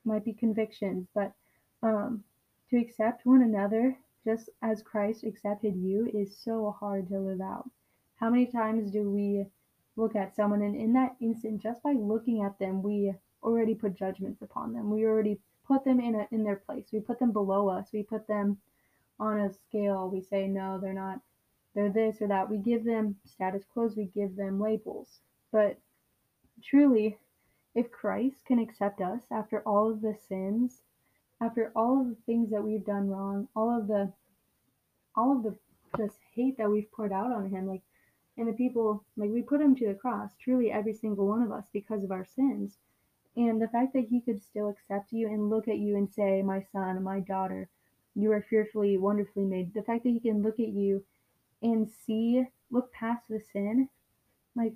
might 0.04 0.26
be 0.26 0.34
convictions, 0.34 1.08
but 1.14 1.34
um, 1.84 2.24
to 2.70 2.78
accept 2.78 3.26
one 3.26 3.44
another 3.44 3.96
just 4.26 4.50
as 4.64 4.82
Christ 4.82 5.24
accepted 5.24 5.76
you 5.76 6.10
is 6.14 6.38
so 6.38 6.76
hard 6.80 7.08
to 7.10 7.20
live 7.20 7.42
out. 7.42 7.70
How 8.16 8.30
many 8.32 8.48
times 8.48 8.92
do 8.92 9.12
we 9.12 9.46
look 9.98 10.16
at 10.16 10.36
someone 10.36 10.62
and 10.62 10.76
in 10.76 10.94
that 10.94 11.16
instant, 11.20 11.62
just 11.62 11.84
by 11.84 11.92
looking 11.92 12.44
at 12.44 12.58
them, 12.60 12.82
we 12.82 13.14
already 13.44 13.76
put 13.76 13.96
judgments 13.96 14.42
upon 14.42 14.74
them. 14.74 14.90
We 14.90 15.06
already 15.06 15.40
put 15.68 15.84
them 15.84 16.00
in 16.00 16.16
a, 16.16 16.28
in 16.32 16.44
their 16.44 16.56
place. 16.56 16.86
We 16.94 17.02
put 17.02 17.20
them 17.20 17.32
below 17.32 17.68
us. 17.68 17.88
We 17.92 18.04
put 18.04 18.28
them 18.28 18.58
on 19.20 19.40
a 19.40 19.52
scale. 19.52 20.10
We 20.10 20.22
say 20.22 20.48
no, 20.48 20.80
they're 20.80 20.94
not. 20.94 21.20
They're 21.76 21.92
this 21.92 22.22
or 22.22 22.28
that. 22.28 22.50
We 22.50 22.58
give 22.58 22.86
them 22.86 23.16
status 23.26 23.64
quos. 23.74 23.98
We 23.98 24.06
give 24.06 24.36
them 24.36 24.60
labels. 24.60 25.20
But 25.52 25.78
truly, 26.64 27.18
if 27.76 27.92
Christ 27.92 28.46
can 28.46 28.60
accept 28.60 29.02
us 29.02 29.22
after 29.32 29.62
all 29.62 29.92
of 29.92 30.02
the 30.02 30.16
sins, 30.28 30.82
after 31.42 31.72
all 31.76 32.02
of 32.02 32.08
the 32.10 32.18
things 32.26 32.50
that 32.52 32.64
we've 32.64 32.86
done 32.86 33.10
wrong, 33.10 33.48
all 33.56 33.78
of 33.78 33.88
the 33.88 34.12
all 35.16 35.38
of 35.38 35.44
the 35.44 35.56
just 35.98 36.18
hate 36.34 36.58
that 36.58 36.70
we've 36.70 36.92
poured 36.92 37.12
out 37.12 37.32
on 37.32 37.50
him, 37.50 37.68
like 37.68 37.82
and 38.38 38.48
the 38.48 38.54
people 38.54 39.04
like 39.16 39.30
we 39.30 39.42
put 39.42 39.62
him 39.62 39.76
to 39.76 39.88
the 39.88 39.94
cross, 39.94 40.32
truly 40.40 40.72
every 40.72 40.94
single 40.94 41.28
one 41.28 41.42
of 41.42 41.52
us 41.52 41.66
because 41.74 42.04
of 42.04 42.12
our 42.12 42.26
sins. 42.26 42.78
And 43.36 43.62
the 43.62 43.68
fact 43.68 43.94
that 43.94 44.08
he 44.10 44.22
could 44.22 44.42
still 44.42 44.70
accept 44.70 45.12
you 45.12 45.28
and 45.28 45.50
look 45.50 45.68
at 45.68 45.78
you 45.78 45.96
and 45.96 46.10
say, 46.10 46.42
My 46.42 46.62
son, 46.72 47.04
my 47.04 47.20
daughter, 47.20 47.70
you 48.16 48.32
are 48.32 48.42
fearfully, 48.50 48.98
wonderfully 48.98 49.46
made. 49.46 49.74
The 49.74 49.84
fact 49.84 50.04
that 50.04 50.10
he 50.10 50.20
can 50.20 50.42
look 50.42 50.60
at 50.60 50.70
you 50.70 51.04
and 51.62 51.90
see, 51.90 52.46
look 52.72 52.92
past 52.92 53.24
the 53.30 53.40
sin, 53.40 53.90
like, 54.56 54.74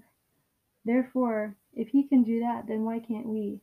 therefore, 0.86 1.56
if 1.74 1.88
he 1.88 2.03
can 2.03 2.24
do 2.24 2.39
that, 2.41 2.68
then 2.68 2.84
why 2.84 3.00
can't 3.00 3.27
we? 3.27 3.60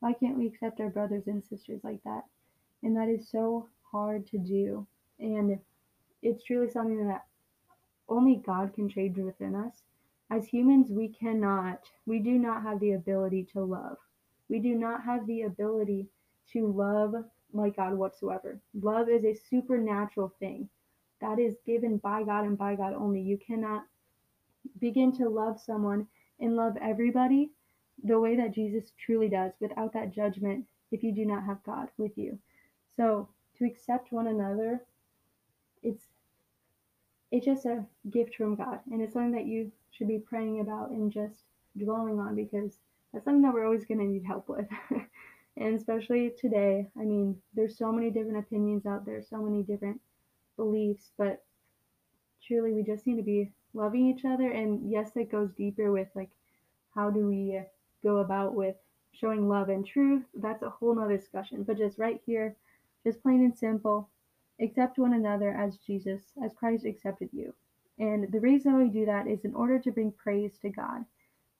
Why 0.00 0.14
can't 0.14 0.38
we 0.38 0.46
accept 0.46 0.80
our 0.80 0.90
brothers 0.90 1.26
and 1.26 1.44
sisters 1.44 1.80
like 1.84 2.02
that? 2.04 2.24
And 2.82 2.96
that 2.96 3.08
is 3.08 3.28
so 3.30 3.68
hard 3.92 4.26
to 4.28 4.38
do. 4.38 4.86
And 5.18 5.58
it's 6.22 6.42
truly 6.42 6.70
something 6.70 7.06
that 7.06 7.26
only 8.10 8.42
God 8.44 8.74
can 8.74 8.88
change 8.88 9.16
within 9.16 9.54
us. 9.54 9.82
As 10.30 10.46
humans, 10.46 10.90
we 10.90 11.08
cannot, 11.08 11.80
we 12.06 12.18
do 12.18 12.38
not 12.38 12.62
have 12.62 12.80
the 12.80 12.92
ability 12.92 13.44
to 13.52 13.62
love. 13.64 13.96
We 14.48 14.58
do 14.58 14.74
not 14.74 15.02
have 15.04 15.26
the 15.26 15.42
ability 15.42 16.08
to 16.52 16.66
love 16.66 17.14
like 17.52 17.76
God 17.76 17.94
whatsoever. 17.94 18.60
Love 18.74 19.08
is 19.08 19.24
a 19.24 19.34
supernatural 19.34 20.34
thing 20.38 20.68
that 21.20 21.38
is 21.38 21.56
given 21.66 21.98
by 21.98 22.22
God 22.22 22.44
and 22.44 22.58
by 22.58 22.74
God 22.74 22.94
only. 22.94 23.20
You 23.20 23.38
cannot 23.38 23.84
begin 24.80 25.12
to 25.16 25.28
love 25.28 25.60
someone 25.60 26.06
and 26.40 26.56
love 26.56 26.76
everybody 26.80 27.50
the 28.04 28.18
way 28.18 28.36
that 28.36 28.54
Jesus 28.54 28.92
truly 29.04 29.28
does 29.28 29.52
without 29.60 29.92
that 29.92 30.14
judgment 30.14 30.64
if 30.90 31.02
you 31.02 31.12
do 31.12 31.24
not 31.24 31.44
have 31.44 31.62
God 31.64 31.88
with 31.98 32.16
you. 32.16 32.38
So, 32.96 33.28
to 33.58 33.66
accept 33.66 34.12
one 34.12 34.28
another, 34.28 34.82
it's 35.82 36.06
it's 37.30 37.46
just 37.46 37.66
a 37.66 37.84
gift 38.10 38.34
from 38.34 38.56
God 38.56 38.80
and 38.90 39.00
it's 39.00 39.12
something 39.12 39.32
that 39.32 39.46
you 39.46 39.70
should 39.92 40.08
be 40.08 40.18
praying 40.18 40.60
about 40.60 40.90
and 40.90 41.12
just 41.12 41.42
dwelling 41.78 42.18
on 42.18 42.34
because 42.34 42.78
that's 43.12 43.24
something 43.24 43.42
that 43.42 43.54
we're 43.54 43.64
always 43.64 43.84
going 43.84 43.98
to 43.98 44.06
need 44.06 44.24
help 44.24 44.48
with. 44.48 44.66
and 45.56 45.74
especially 45.74 46.32
today, 46.38 46.86
I 46.98 47.04
mean, 47.04 47.36
there's 47.54 47.76
so 47.76 47.92
many 47.92 48.10
different 48.10 48.38
opinions 48.38 48.86
out 48.86 49.04
there, 49.04 49.22
so 49.22 49.38
many 49.42 49.62
different 49.62 50.00
beliefs, 50.56 51.10
but 51.18 51.42
truly 52.46 52.72
we 52.72 52.82
just 52.82 53.06
need 53.06 53.16
to 53.16 53.22
be 53.22 53.52
loving 53.74 54.06
each 54.06 54.24
other 54.24 54.50
and 54.50 54.90
yes, 54.90 55.10
it 55.16 55.30
goes 55.30 55.50
deeper 55.56 55.92
with 55.92 56.08
like 56.14 56.30
how 56.94 57.10
do 57.10 57.26
we 57.26 57.60
go 58.02 58.18
about 58.18 58.54
with 58.54 58.76
showing 59.12 59.48
love 59.48 59.68
and 59.68 59.86
truth. 59.86 60.22
That's 60.34 60.62
a 60.62 60.70
whole 60.70 60.94
nother 60.94 61.16
discussion. 61.16 61.62
But 61.62 61.78
just 61.78 61.98
right 61.98 62.20
here, 62.26 62.56
just 63.04 63.22
plain 63.22 63.42
and 63.42 63.56
simple, 63.56 64.08
accept 64.60 64.98
one 64.98 65.14
another 65.14 65.50
as 65.50 65.76
Jesus, 65.78 66.20
as 66.44 66.52
Christ 66.52 66.84
accepted 66.84 67.30
you. 67.32 67.54
And 67.98 68.30
the 68.32 68.40
reason 68.40 68.78
we 68.78 68.88
do 68.88 69.06
that 69.06 69.26
is 69.26 69.44
in 69.44 69.54
order 69.54 69.78
to 69.78 69.92
bring 69.92 70.12
praise 70.12 70.58
to 70.62 70.70
God. 70.70 71.04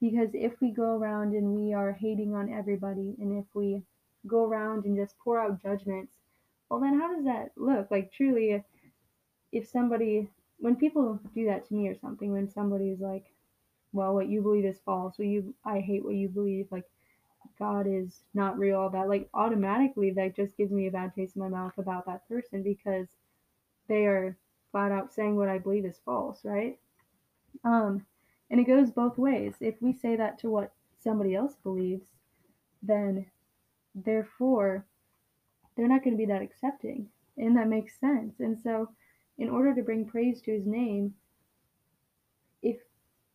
Because 0.01 0.31
if 0.33 0.61
we 0.61 0.71
go 0.71 0.97
around 0.97 1.35
and 1.35 1.55
we 1.55 1.75
are 1.75 1.93
hating 1.93 2.35
on 2.35 2.53
everybody, 2.53 3.15
and 3.21 3.39
if 3.39 3.45
we 3.53 3.83
go 4.27 4.45
around 4.45 4.87
and 4.87 4.97
just 4.97 5.19
pour 5.19 5.39
out 5.39 5.63
judgments, 5.63 6.15
well, 6.69 6.81
then 6.81 6.99
how 6.99 7.15
does 7.15 7.25
that 7.25 7.51
look? 7.57 7.91
Like, 7.91 8.13
truly, 8.13 8.65
if 9.53 9.69
somebody, 9.69 10.29
when 10.59 10.77
people 10.77 11.21
do 11.35 11.47
that 11.47 11.67
to 11.69 11.75
me 11.75 11.89
or 11.89 11.99
something, 11.99 12.33
when 12.33 12.49
somebody 12.49 12.91
is 12.91 13.01
like, 13.01 13.27
well, 13.93 14.15
what 14.15 14.29
you 14.29 14.41
believe 14.41 14.65
is 14.65 14.79
false, 14.85 15.19
you, 15.19 15.53
I 15.65 15.81
hate 15.81 16.05
what 16.05 16.15
you 16.15 16.29
believe, 16.29 16.69
like, 16.71 16.85
God 17.61 17.87
is 17.87 18.25
not 18.35 18.59
real, 18.59 18.81
all 18.81 18.91
that, 18.91 19.09
like, 19.09 19.29
automatically, 19.35 20.11
that 20.13 20.35
just 20.35 20.57
gives 20.57 20.73
me 20.73 20.89
a 20.89 20.91
bad 20.91 21.15
taste 21.15 21.37
in 21.37 21.43
my 21.43 21.49
mouth 21.49 21.79
about 21.79 22.07
that 22.07 22.27
person 22.29 22.65
because 22.65 23.07
they 23.87 24.07
are 24.07 24.37
flat 24.73 24.91
out 24.91 25.13
saying 25.13 25.37
what 25.37 25.49
I 25.49 25.59
believe 25.59 25.85
is 25.85 26.01
false, 26.05 26.41
right? 26.45 26.79
Um, 27.65 28.07
and 28.51 28.61
it 28.61 28.67
goes 28.67 28.91
both 28.91 29.19
ways. 29.19 29.55
If 29.61 29.77
we 29.81 29.93
say 29.93 30.17
that 30.17 30.39
to 30.41 30.51
what 30.51 30.73
somebody 30.99 31.35
else 31.35 31.55
believes, 31.63 32.09
then 32.83 33.27
therefore 33.95 34.87
they're 35.77 35.89
not 35.89 36.03
going 36.03 36.17
to 36.17 36.19
be 36.19 36.33
that 36.33 36.43
accepting. 36.43 37.09
And 37.37 37.57
that 37.57 37.69
makes 37.69 37.99
sense. 37.99 38.41
And 38.41 38.59
so, 38.61 38.89
in 39.39 39.49
order 39.49 39.75
to 39.75 39.83
bring 39.83 40.05
praise 40.05 40.43
to 40.43 40.53
his 40.53 40.67
name, 40.67 41.15
if 42.63 42.77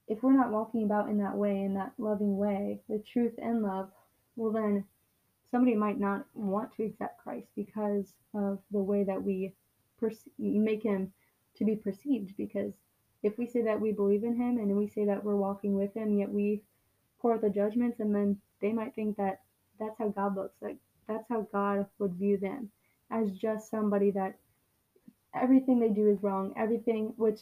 if 0.08 0.22
we're 0.22 0.38
not 0.38 0.51
walking 0.51 0.84
about 0.84 1.10
in 1.10 1.17
that 1.17 1.36
way, 1.36 1.63
in 1.63 1.74
that 1.75 1.94
loving 1.98 2.38
way, 2.38 2.82
with 2.88 3.08
truth 3.08 3.34
and 3.39 3.63
love, 3.63 3.89
well 4.36 4.51
then 4.51 4.84
somebody 5.51 5.75
might 5.75 6.00
not 6.00 6.25
want 6.34 6.72
to 6.75 6.84
accept 6.84 7.24
Christ 7.24 7.48
because 7.56 8.13
of 8.34 8.60
the 8.72 8.82
way 8.82 9.04
that 9.04 9.22
we 9.22 9.54
perce- 10.00 10.30
make 10.38 10.84
him 10.84 11.12
to 11.58 11.65
be 11.65 11.75
perceived 11.75 12.36
because 12.38 12.74
if 13.24 13.38
we 13.38 13.48
say 13.48 13.63
that 13.63 13.82
we 13.82 13.92
believe 13.92 14.24
in 14.24 14.36
him 14.36 14.58
and 14.58 14.75
we 14.77 14.88
say 14.88 15.06
that 15.06 15.24
we're 15.24 15.36
walking 15.36 15.74
with 15.74 15.94
him, 15.96 16.13
yet 16.13 16.32
we 16.32 16.62
pour 17.20 17.34
out 17.34 17.42
the 17.42 17.50
judgments, 17.50 18.00
and 18.00 18.13
then 18.13 18.38
they 18.62 18.72
might 18.72 18.94
think 18.94 19.18
that 19.18 19.42
that's 19.80 19.98
how 19.98 20.10
God 20.10 20.36
looks 20.36 20.62
like. 20.62 20.77
That's 21.08 21.27
how 21.27 21.48
God 21.51 21.88
would 21.98 22.13
view 22.13 22.38
them 22.38 22.70
as 23.10 23.32
just 23.32 23.72
somebody 23.72 24.12
that 24.12 24.38
everything 25.34 25.80
they 25.80 25.89
do 25.89 26.08
is 26.08 26.22
wrong. 26.22 26.54
Everything, 26.56 27.13
which, 27.18 27.42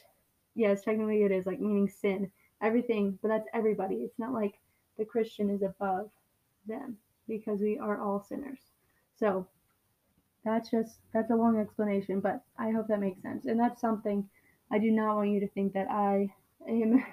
yes, 0.55 0.83
technically 0.83 1.23
it 1.23 1.31
is 1.31 1.45
like 1.45 1.59
meaning 1.59 1.89
sin. 1.89 2.31
Everything, 2.61 3.19
but 3.21 3.27
that's 3.27 3.47
everybody. 3.53 3.95
It's 3.95 4.19
not 4.19 4.33
like 4.33 4.53
the 4.97 5.05
Christian 5.05 5.49
is 5.49 5.63
above 5.63 6.09
them 6.67 6.97
because 7.27 7.61
we 7.61 7.77
are 7.79 8.01
all 8.01 8.21
sinners. 8.21 8.59
So 9.15 9.47
that's 10.45 10.69
just 10.69 10.99
that's 11.13 11.31
a 11.31 11.35
long 11.35 11.59
explanation, 11.59 12.19
but 12.19 12.43
I 12.57 12.71
hope 12.71 12.87
that 12.87 12.99
makes 12.99 13.21
sense. 13.21 13.45
And 13.45 13.59
that's 13.59 13.81
something 13.81 14.29
I 14.71 14.79
do 14.79 14.91
not 14.91 15.15
want 15.15 15.29
you 15.29 15.39
to 15.41 15.47
think 15.49 15.73
that 15.73 15.89
I 15.89 16.29
am 16.67 17.03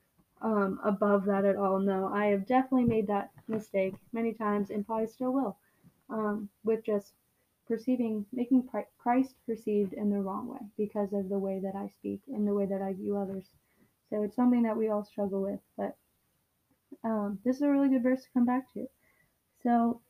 um, 0.42 0.80
above 0.84 1.24
that 1.26 1.44
at 1.44 1.56
all. 1.56 1.78
No, 1.80 2.08
I 2.08 2.26
have 2.26 2.46
definitely 2.46 2.84
made 2.84 3.06
that 3.08 3.30
mistake 3.48 3.94
many 4.12 4.32
times 4.34 4.70
and 4.70 4.86
probably 4.86 5.06
still 5.06 5.32
will 5.32 5.56
um, 6.10 6.48
with 6.64 6.84
just 6.84 7.12
perceiving, 7.66 8.26
making 8.32 8.68
Christ 8.98 9.34
perceived 9.46 9.94
in 9.94 10.10
the 10.10 10.20
wrong 10.20 10.48
way 10.48 10.60
because 10.76 11.12
of 11.12 11.28
the 11.28 11.38
way 11.38 11.60
that 11.60 11.74
I 11.74 11.88
speak 11.88 12.20
and 12.28 12.46
the 12.46 12.54
way 12.54 12.66
that 12.66 12.82
I 12.82 12.92
view 12.92 13.16
others. 13.16 13.46
So 14.10 14.22
it's 14.22 14.36
something 14.36 14.62
that 14.62 14.76
we 14.76 14.90
all 14.90 15.04
struggle 15.04 15.42
with, 15.42 15.60
but 15.76 15.96
um, 17.04 17.38
this 17.44 17.56
is 17.56 17.62
a 17.62 17.70
really 17.70 17.88
good 17.88 18.02
verse 18.02 18.22
to 18.22 18.28
come 18.32 18.46
back 18.46 18.72
to. 18.74 18.86
So, 19.62 20.00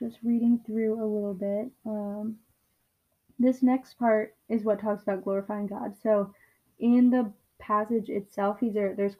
just 0.00 0.18
reading 0.22 0.60
through 0.66 0.94
a 0.94 1.06
little 1.06 1.34
bit. 1.34 1.70
Um, 1.86 2.38
this 3.38 3.62
next 3.62 3.98
part 3.98 4.34
is 4.48 4.64
what 4.64 4.80
talks 4.80 5.02
about 5.02 5.24
glorifying 5.24 5.66
God. 5.66 5.96
So 6.02 6.32
in 6.78 7.10
the 7.10 7.32
passage 7.58 8.08
itself, 8.08 8.60
these 8.60 8.76
are 8.76 8.94
there's 8.94 9.16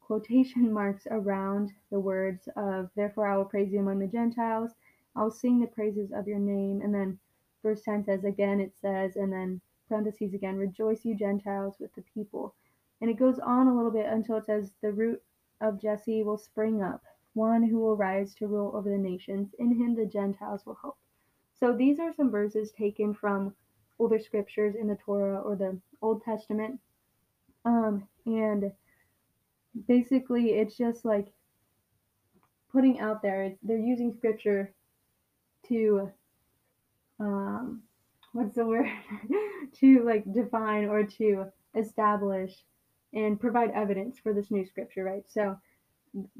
quotation 0.00 0.72
marks 0.72 1.06
around 1.10 1.72
the 1.90 2.00
words 2.00 2.48
of 2.56 2.90
"Therefore 2.94 3.26
I 3.26 3.36
will 3.36 3.44
praise 3.44 3.72
you 3.72 3.80
among 3.80 3.98
the 3.98 4.06
Gentiles. 4.06 4.70
I 5.16 5.22
will 5.22 5.30
sing 5.30 5.60
the 5.60 5.66
praises 5.66 6.12
of 6.12 6.28
your 6.28 6.38
name." 6.38 6.80
And 6.82 6.94
then 6.94 7.18
verse 7.62 7.82
10 7.82 8.04
says 8.04 8.24
again, 8.24 8.60
it 8.60 8.72
says, 8.80 9.16
and 9.16 9.32
then 9.32 9.60
parentheses 9.88 10.34
again, 10.34 10.56
"Rejoice, 10.56 11.04
you 11.04 11.14
Gentiles, 11.14 11.76
with 11.80 11.94
the 11.94 12.02
people." 12.02 12.54
And 13.08 13.16
it 13.16 13.20
goes 13.20 13.38
on 13.38 13.68
a 13.68 13.74
little 13.74 13.90
bit 13.90 14.04
until 14.04 14.36
it 14.36 14.44
says, 14.44 14.70
"The 14.82 14.92
root 14.92 15.22
of 15.62 15.80
Jesse 15.80 16.22
will 16.22 16.36
spring 16.36 16.82
up, 16.82 17.02
one 17.32 17.62
who 17.62 17.78
will 17.78 17.96
rise 17.96 18.34
to 18.34 18.46
rule 18.46 18.76
over 18.76 18.90
the 18.90 18.98
nations. 18.98 19.54
In 19.58 19.72
him 19.72 19.94
the 19.94 20.04
Gentiles 20.04 20.66
will 20.66 20.74
hope." 20.74 20.98
So 21.54 21.74
these 21.74 21.98
are 21.98 22.12
some 22.12 22.30
verses 22.30 22.70
taken 22.70 23.14
from 23.14 23.56
older 23.98 24.18
scriptures 24.18 24.74
in 24.74 24.88
the 24.88 24.96
Torah 24.96 25.40
or 25.40 25.56
the 25.56 25.80
Old 26.02 26.22
Testament. 26.22 26.82
Um, 27.64 28.06
and 28.26 28.74
basically, 29.86 30.58
it's 30.58 30.76
just 30.76 31.06
like 31.06 31.32
putting 32.70 33.00
out 33.00 33.22
there, 33.22 33.56
they're 33.62 33.78
using 33.78 34.12
scripture 34.12 34.74
to, 35.68 36.12
um, 37.18 37.84
what's 38.32 38.56
the 38.56 38.66
word 38.66 38.90
to 39.76 40.04
like 40.04 40.30
define 40.30 40.90
or 40.90 41.04
to 41.04 41.50
establish 41.74 42.66
and 43.14 43.40
provide 43.40 43.70
evidence 43.70 44.18
for 44.18 44.32
this 44.32 44.50
new 44.50 44.64
scripture, 44.64 45.04
right? 45.04 45.24
So 45.28 45.56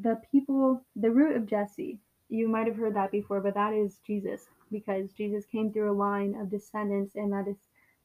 the 0.00 0.20
people, 0.30 0.84
the 0.96 1.10
root 1.10 1.37
of 1.37 1.46
Jesse, 1.46 1.98
you 2.28 2.48
might 2.48 2.66
have 2.66 2.76
heard 2.76 2.94
that 2.94 3.10
before, 3.10 3.40
but 3.40 3.54
that 3.54 3.72
is 3.72 3.98
Jesus 4.06 4.46
because 4.70 5.12
Jesus 5.12 5.44
came 5.46 5.72
through 5.72 5.90
a 5.90 5.94
line 5.94 6.34
of 6.40 6.50
descendants, 6.50 7.16
and 7.16 7.32
that 7.32 7.48
is 7.48 7.56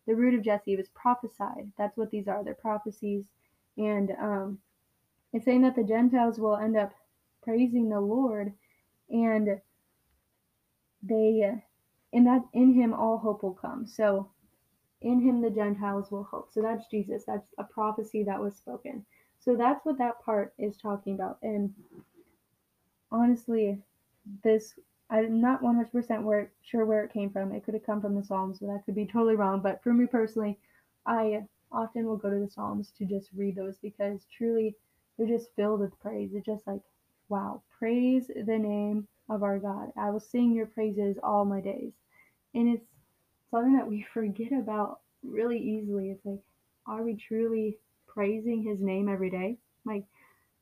the 0.07 0.15
root 0.15 0.33
of 0.33 0.43
Jesse. 0.43 0.77
Was 0.77 0.87
prophesied. 0.89 1.71
That's 1.77 1.97
what 1.97 2.11
these 2.11 2.27
are. 2.27 2.43
They're 2.43 2.53
prophecies, 2.53 3.25
and 3.77 4.11
um, 4.21 4.59
it's 5.33 5.45
saying 5.45 5.61
that 5.63 5.75
the 5.75 5.83
Gentiles 5.83 6.39
will 6.39 6.57
end 6.57 6.77
up 6.77 6.93
praising 7.43 7.89
the 7.89 7.99
Lord, 7.99 8.53
and 9.09 9.59
they 11.01 11.53
in 12.13 12.23
that 12.25 12.43
in 12.53 12.73
Him 12.73 12.93
all 12.93 13.17
hope 13.17 13.43
will 13.43 13.53
come. 13.53 13.85
So 13.85 14.29
in 15.03 15.21
Him 15.21 15.41
the 15.41 15.49
Gentiles 15.49 16.11
will 16.11 16.23
hope. 16.23 16.49
So 16.51 16.61
that's 16.61 16.87
Jesus. 16.87 17.23
That's 17.25 17.47
a 17.57 17.63
prophecy 17.63 18.23
that 18.23 18.41
was 18.41 18.55
spoken. 18.55 19.05
So 19.39 19.55
that's 19.55 19.85
what 19.85 19.97
that 19.97 20.23
part 20.23 20.53
is 20.57 20.77
talking 20.77 21.15
about. 21.15 21.37
And 21.43 21.73
honestly, 23.11 23.77
this 24.43 24.73
I'm 25.09 25.41
not 25.41 25.61
100% 25.61 26.23
where, 26.23 26.51
sure 26.63 26.85
where 26.85 27.03
it 27.03 27.13
came 27.13 27.29
from. 27.29 27.51
It 27.51 27.63
could 27.63 27.75
have 27.75 27.85
come 27.85 28.01
from 28.01 28.15
the 28.15 28.23
Psalms, 28.23 28.59
but 28.59 28.67
that 28.67 28.83
could 28.85 28.95
be 28.95 29.05
totally 29.05 29.35
wrong. 29.35 29.61
But 29.61 29.83
for 29.83 29.93
me 29.93 30.07
personally, 30.07 30.57
I 31.05 31.43
often 31.71 32.05
will 32.07 32.17
go 32.17 32.31
to 32.31 32.39
the 32.39 32.49
Psalms 32.49 32.91
to 32.97 33.05
just 33.05 33.29
read 33.35 33.55
those 33.55 33.77
because 33.77 34.25
truly 34.35 34.75
they're 35.17 35.27
just 35.27 35.53
filled 35.55 35.81
with 35.81 35.99
praise. 35.99 36.31
It's 36.33 36.45
just 36.45 36.65
like, 36.65 36.81
wow, 37.29 37.61
praise 37.77 38.27
the 38.27 38.57
name 38.57 39.07
of 39.29 39.43
our 39.43 39.59
God. 39.59 39.91
I 39.97 40.09
will 40.09 40.19
sing 40.19 40.53
your 40.53 40.65
praises 40.65 41.17
all 41.21 41.45
my 41.45 41.61
days. 41.61 41.93
And 42.55 42.67
it's 42.67 42.87
something 43.53 43.77
that 43.77 43.87
we 43.87 44.05
forget 44.13 44.51
about 44.51 44.99
really 45.23 45.59
easily. 45.59 46.09
It's 46.11 46.25
like, 46.25 46.41
are 46.87 47.03
we 47.03 47.15
truly 47.15 47.77
praising 48.07 48.63
his 48.63 48.79
name 48.81 49.07
every 49.07 49.29
day? 49.29 49.57
Like, 49.85 50.05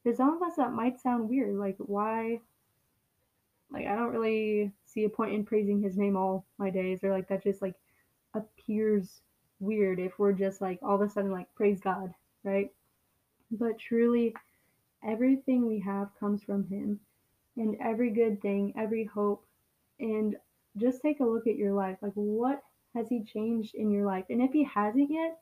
for 0.03 0.13
some 0.13 0.35
of 0.35 0.41
us, 0.41 0.55
that 0.57 0.73
might 0.73 0.99
sound 0.99 1.29
weird. 1.29 1.55
Like, 1.55 1.77
why 1.79 2.39
like 3.71 3.87
I 3.87 3.95
don't 3.95 4.11
really 4.11 4.71
see 4.85 5.05
a 5.05 5.09
point 5.09 5.33
in 5.33 5.45
praising 5.45 5.81
his 5.81 5.97
name 5.97 6.17
all 6.17 6.45
my 6.57 6.69
days, 6.69 7.03
or 7.03 7.11
like 7.11 7.27
that 7.29 7.43
just 7.43 7.61
like 7.61 7.75
appears 8.33 9.21
weird 9.59 9.99
if 9.99 10.17
we're 10.19 10.33
just 10.33 10.61
like 10.61 10.79
all 10.83 10.95
of 10.95 11.01
a 11.01 11.09
sudden 11.09 11.31
like 11.31 11.53
praise 11.55 11.79
God, 11.79 12.13
right? 12.43 12.69
But 13.51 13.79
truly, 13.79 14.35
everything 15.03 15.67
we 15.67 15.79
have 15.79 16.09
comes 16.19 16.43
from 16.43 16.67
Him, 16.67 16.99
and 17.57 17.77
every 17.81 18.11
good 18.11 18.41
thing, 18.41 18.73
every 18.77 19.05
hope, 19.05 19.45
and 19.99 20.35
just 20.77 21.01
take 21.01 21.19
a 21.19 21.25
look 21.25 21.47
at 21.47 21.57
your 21.57 21.73
life. 21.73 21.97
Like, 22.01 22.13
what 22.15 22.61
has 22.95 23.07
He 23.09 23.23
changed 23.23 23.75
in 23.75 23.91
your 23.91 24.05
life? 24.05 24.25
And 24.29 24.41
if 24.41 24.51
He 24.51 24.63
hasn't 24.63 25.11
yet, 25.11 25.39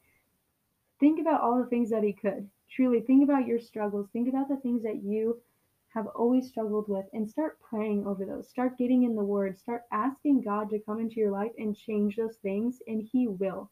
think 0.99 1.19
about 1.19 1.41
all 1.41 1.57
the 1.57 1.69
things 1.69 1.89
that 1.89 2.03
He 2.03 2.13
could. 2.13 2.49
Truly, 2.69 3.01
think 3.01 3.23
about 3.23 3.47
your 3.47 3.59
struggles. 3.59 4.07
Think 4.13 4.29
about 4.29 4.49
the 4.49 4.57
things 4.57 4.83
that 4.83 5.03
you 5.03 5.41
have 5.89 6.07
always 6.07 6.47
struggled 6.47 6.87
with 6.87 7.05
and 7.13 7.27
start 7.27 7.59
praying 7.61 8.05
over 8.05 8.23
those. 8.23 8.47
Start 8.47 8.77
getting 8.77 9.03
in 9.03 9.15
the 9.15 9.23
word. 9.23 9.57
Start 9.57 9.83
asking 9.91 10.41
God 10.41 10.69
to 10.69 10.79
come 10.79 10.99
into 10.99 11.15
your 11.15 11.31
life 11.31 11.51
and 11.57 11.75
change 11.75 12.15
those 12.15 12.35
things, 12.37 12.79
and 12.87 13.07
He 13.11 13.27
will. 13.27 13.71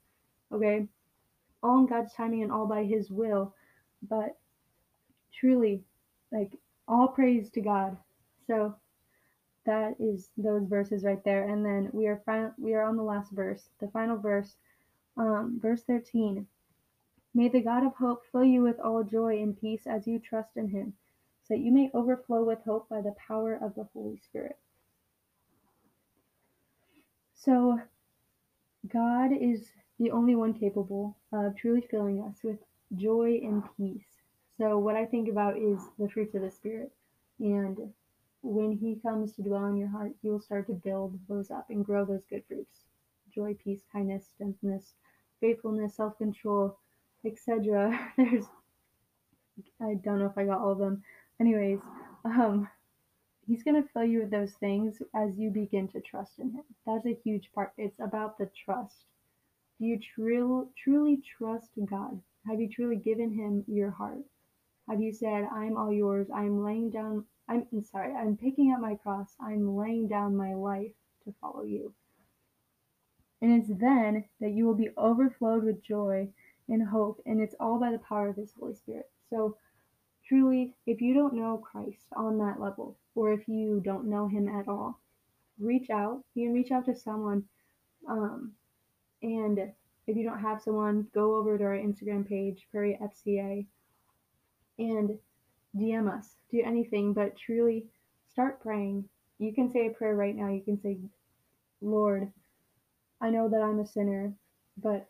Okay? 0.51 0.88
All 1.62 1.79
in 1.79 1.86
God's 1.86 2.13
timing 2.13 2.43
and 2.43 2.51
all 2.51 2.65
by 2.65 2.84
His 2.84 3.12
will. 3.12 3.53
But 4.10 4.38
truly, 5.34 5.84
like, 6.31 6.51
all 6.88 7.07
praise 7.07 7.50
to 7.51 7.62
God. 7.62 7.98
So 8.48 8.75
that 9.67 9.95
is 10.00 10.29
those 10.38 10.65
verses 10.65 11.03
right 11.03 11.24
there. 11.24 11.47
And 11.47 11.63
then 11.63 11.89
we 11.93 12.07
are 12.07 12.21
final, 12.25 12.53
we 12.57 12.74
are 12.74 12.83
on 12.83 12.97
the 12.97 13.03
last 13.03 13.31
verse, 13.31 13.69
the 13.79 13.89
final 13.89 14.17
verse, 14.17 14.55
um, 15.17 15.59
verse 15.62 15.83
13. 15.83 16.47
May 17.36 17.50
the 17.50 17.62
God 17.62 17.86
of 17.86 17.93
hope 17.93 18.24
fill 18.31 18.45
you 18.45 18.63
with 18.63 18.79
all 18.79 19.03
joy 19.03 19.43
and 19.43 19.59
peace 19.59 19.86
as 19.86 20.07
you 20.07 20.17
trust 20.17 20.57
in 20.57 20.69
him 20.69 20.93
so 21.43 21.53
that 21.53 21.59
you 21.59 21.71
may 21.71 21.91
overflow 21.93 22.43
with 22.43 22.63
hope 22.65 22.89
by 22.89 23.01
the 23.01 23.15
power 23.27 23.53
of 23.53 23.75
the 23.75 23.88
Holy 23.93 24.17
Spirit. 24.17 24.57
So, 27.36 27.80
God 28.91 29.32
is 29.32 29.69
the 29.99 30.12
only 30.12 30.36
one 30.36 30.53
capable 30.53 31.15
of 31.32 31.56
truly 31.56 31.82
filling 31.82 32.21
us 32.21 32.38
with 32.43 32.58
joy 32.95 33.39
and 33.43 33.63
peace. 33.77 34.08
So, 34.58 34.80
what 34.80 34.95
I 34.95 35.06
think 35.06 35.30
about 35.30 35.58
is 35.58 35.80
the 35.99 36.10
fruits 36.10 36.36
of 36.36 36.41
the 36.41 36.51
Spirit. 36.51 36.91
And 37.39 37.93
when 38.41 38.71
He 38.71 38.95
comes 39.02 39.34
to 39.34 39.41
dwell 39.43 39.65
in 39.65 39.78
your 39.78 39.89
heart, 39.89 40.13
He 40.21 40.30
will 40.30 40.41
start 40.41 40.67
to 40.67 40.73
build 40.73 41.19
those 41.28 41.52
up 41.52 41.69
and 41.69 41.86
grow 41.86 42.06
those 42.06 42.26
good 42.30 42.43
fruits 42.47 42.86
joy, 43.34 43.56
peace, 43.63 43.82
kindness, 43.91 44.30
gentleness, 44.38 44.93
faithfulness, 45.41 45.95
self 45.95 46.17
control, 46.17 46.78
etc. 47.26 48.12
There's, 48.17 48.45
I 49.82 49.95
don't 49.95 50.19
know 50.19 50.26
if 50.28 50.38
I 50.38 50.45
got 50.45 50.60
all 50.62 50.71
of 50.71 50.80
them, 50.80 51.04
Anyways, 51.39 51.80
um, 52.26 52.67
he's 53.47 53.63
going 53.63 53.82
to 53.82 53.89
fill 53.89 54.04
you 54.06 54.21
with 54.21 54.32
those 54.32 54.54
things 54.54 55.02
as 55.15 55.38
you 55.38 55.52
begin 55.52 55.88
to 55.89 56.02
trust 56.02 56.39
in 56.39 56.52
him. 56.52 56.63
That's 56.86 57.06
a 57.06 57.17
huge 57.23 57.52
part. 57.54 57.73
It's 57.78 58.00
about 58.00 58.38
the 58.38 58.50
trust. 58.65 58.95
Do 59.80 59.86
you 59.86 60.00
truly, 60.15 60.67
truly 60.84 61.21
trust 61.38 61.69
God? 61.86 62.19
Have 62.47 62.60
you 62.60 62.69
truly 62.69 62.95
given 62.95 63.32
him 63.34 63.63
your 63.67 63.91
heart? 63.91 64.23
Have 64.89 65.02
you 65.02 65.13
said, 65.13 65.47
I'm 65.52 65.78
all 65.78 65.91
yours. 65.91 66.28
I'm 66.34 66.63
laying 66.63 66.89
down, 66.89 67.26
I'm, 67.50 67.65
I'm 67.71 67.84
sorry, 67.84 68.13
I'm 68.13 68.38
picking 68.38 68.73
up 68.73 68.80
my 68.80 68.95
cross. 68.95 69.36
I'm 69.41 69.76
laying 69.76 70.08
down 70.08 70.36
my 70.36 70.54
life 70.54 70.93
to 71.26 71.34
follow 71.41 71.63
you. 71.63 71.93
And 73.41 73.52
it's 73.52 73.80
then 73.80 74.23
that 74.39 74.52
you 74.52 74.65
will 74.65 74.76
be 74.76 74.89
overflowed 74.97 75.63
with 75.63 75.84
joy 75.84 76.30
and 76.69 76.88
hope, 76.88 77.21
and 77.26 77.39
it's 77.39 77.56
all 77.60 77.80
by 77.80 77.91
the 77.91 78.00
power 78.00 78.30
of 78.30 78.36
His 78.36 78.54
Holy 78.58 78.73
Spirit. 78.73 79.10
So 79.30 79.58
Truly, 80.28 80.73
if 80.86 81.00
you 81.00 81.13
don't 81.13 81.36
know 81.36 81.58
Christ 81.58 82.08
on 82.13 82.38
that 82.39 82.60
level, 82.60 82.97
or 83.15 83.32
if 83.32 83.47
you 83.47 83.80
don't 83.80 84.10
know 84.10 84.28
Him 84.28 84.50
at 84.50 84.67
all, 84.67 85.00
reach 85.58 85.89
out. 85.89 86.21
You 86.36 86.47
can 86.47 86.54
reach 86.54 86.69
out 86.69 86.86
to 86.86 86.95
someone. 86.95 87.45
Um, 88.10 88.52
and 89.21 89.58
if 90.06 90.17
you 90.17 90.26
don't 90.26 90.41
have 90.41 90.62
someone, 90.62 91.08
go 91.13 91.36
over 91.36 91.58
to 91.58 91.63
our 91.63 91.78
Instagram 91.78 92.28
page, 92.28 92.67
Prairie 92.71 93.00
FCA, 93.02 93.65
and 94.78 95.18
DM 95.76 96.12
us. 96.12 96.36
Do 96.52 96.62
anything, 96.66 97.13
but 97.13 97.38
truly 97.38 97.86
start 98.32 98.62
praying. 98.62 99.06
You 99.40 99.54
can 99.54 99.70
say 99.70 99.88
a 99.88 99.92
prayer 99.92 100.16
right 100.16 100.36
now. 100.36 100.50
You 100.50 100.62
can 100.62 100.82
say, 100.82 100.98
Lord, 101.82 102.32
I 103.22 103.30
know 103.30 103.50
that 103.50 103.62
I'm 103.62 103.80
a 103.80 103.86
sinner, 103.86 104.34
but 104.78 105.08